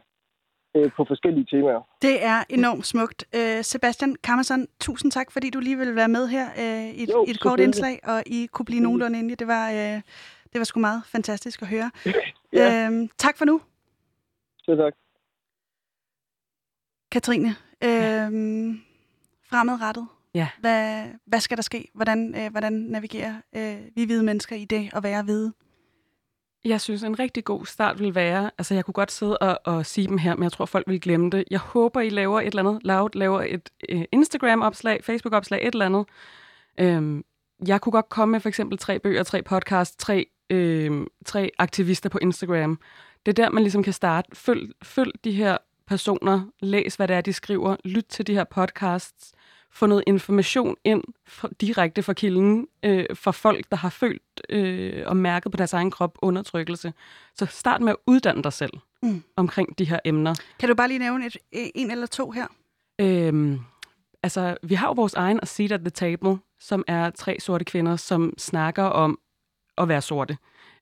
[0.77, 1.81] øh, på forskellige temaer.
[2.03, 3.21] Det er enormt smukt.
[3.39, 7.09] Øh, Sebastian Kammerson, tusind tak, fordi du lige ville være med her øh, i, et,
[7.09, 9.37] Jo, i et kort indslag, og I kunne blive nogenlunde enige.
[9.37, 10.01] Det var, øh,
[10.55, 11.91] det var sgu meget fantastisk at høre.
[12.53, 12.91] Ja.
[12.91, 13.61] Øh, tak for nu,
[14.59, 14.93] Så tak.
[17.13, 17.49] Katrine.
[17.85, 18.31] Øh,
[19.49, 20.07] fremadrettet.
[20.35, 20.49] Ja.
[20.61, 21.89] Hvad, hvad skal der ske?
[21.95, 25.53] Hvordan, øh, hvordan navigerer øh, vi hvide mennesker i det at være hvide?
[26.65, 29.87] Jeg synes, en rigtig god start vil være, altså jeg kunne godt sidde og, og
[29.87, 31.45] sige dem her, men jeg tror, folk vil glemme det.
[31.51, 35.87] Jeg håber, I laver et eller andet, loud, laver et øh, Instagram-opslag, Facebook-opslag, et eller
[35.87, 36.07] andet.
[36.81, 37.25] Øhm,
[37.67, 42.09] jeg kunne godt komme med for eksempel tre bøger, tre podcasts, tre, øh, tre aktivister
[42.09, 42.79] på Instagram.
[43.27, 44.29] Det er der, man ligesom kan starte.
[44.37, 48.45] Følg, følg de her personer, læs, hvad det er, de skriver, lyt til de her
[48.45, 49.33] podcasts,
[49.71, 55.03] få noget information ind fra, direkte fra kilden, øh, fra folk, der har følt øh,
[55.07, 56.93] og mærket på deres egen krop undertrykkelse.
[57.35, 58.73] Så start med at uddanne dig selv
[59.03, 59.23] Mm.
[59.37, 60.35] omkring de her emner.
[60.59, 62.47] Kan du bare lige nævne et, øh, en eller to her?
[63.01, 63.59] Øhm,
[64.23, 67.65] altså, vi har jo vores egen A Seat at the Table, som er tre sorte
[67.65, 69.19] kvinder, som snakker om
[69.79, 70.37] at være sorte.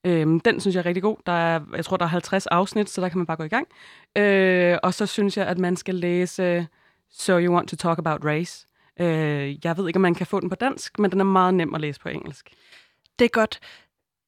[0.05, 1.17] Øhm, den synes jeg er rigtig god.
[1.27, 3.49] Der er, jeg tror, der er 50 afsnit, så der kan man bare gå i
[3.49, 3.67] gang.
[4.17, 6.67] Øh, og så synes jeg, at man skal læse
[7.11, 8.67] So You Want to Talk About Race.
[9.01, 11.55] Øh, jeg ved ikke, om man kan få den på dansk, men den er meget
[11.55, 12.51] nem at læse på engelsk.
[13.19, 13.61] Det er godt.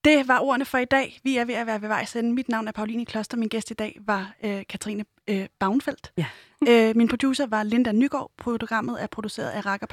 [0.04, 1.20] Det var ordene for i dag.
[1.22, 2.32] Vi er ved at være ved vejs ende.
[2.32, 3.36] Mit navn er Pauline Kloster.
[3.36, 6.12] Min gæst i dag var øh, Katrine øh, Bavnfeldt.
[6.16, 6.26] Ja.
[6.68, 8.30] øh, min producer var Linda Nygaard.
[8.38, 9.92] Programmet er produceret af Rakkerpak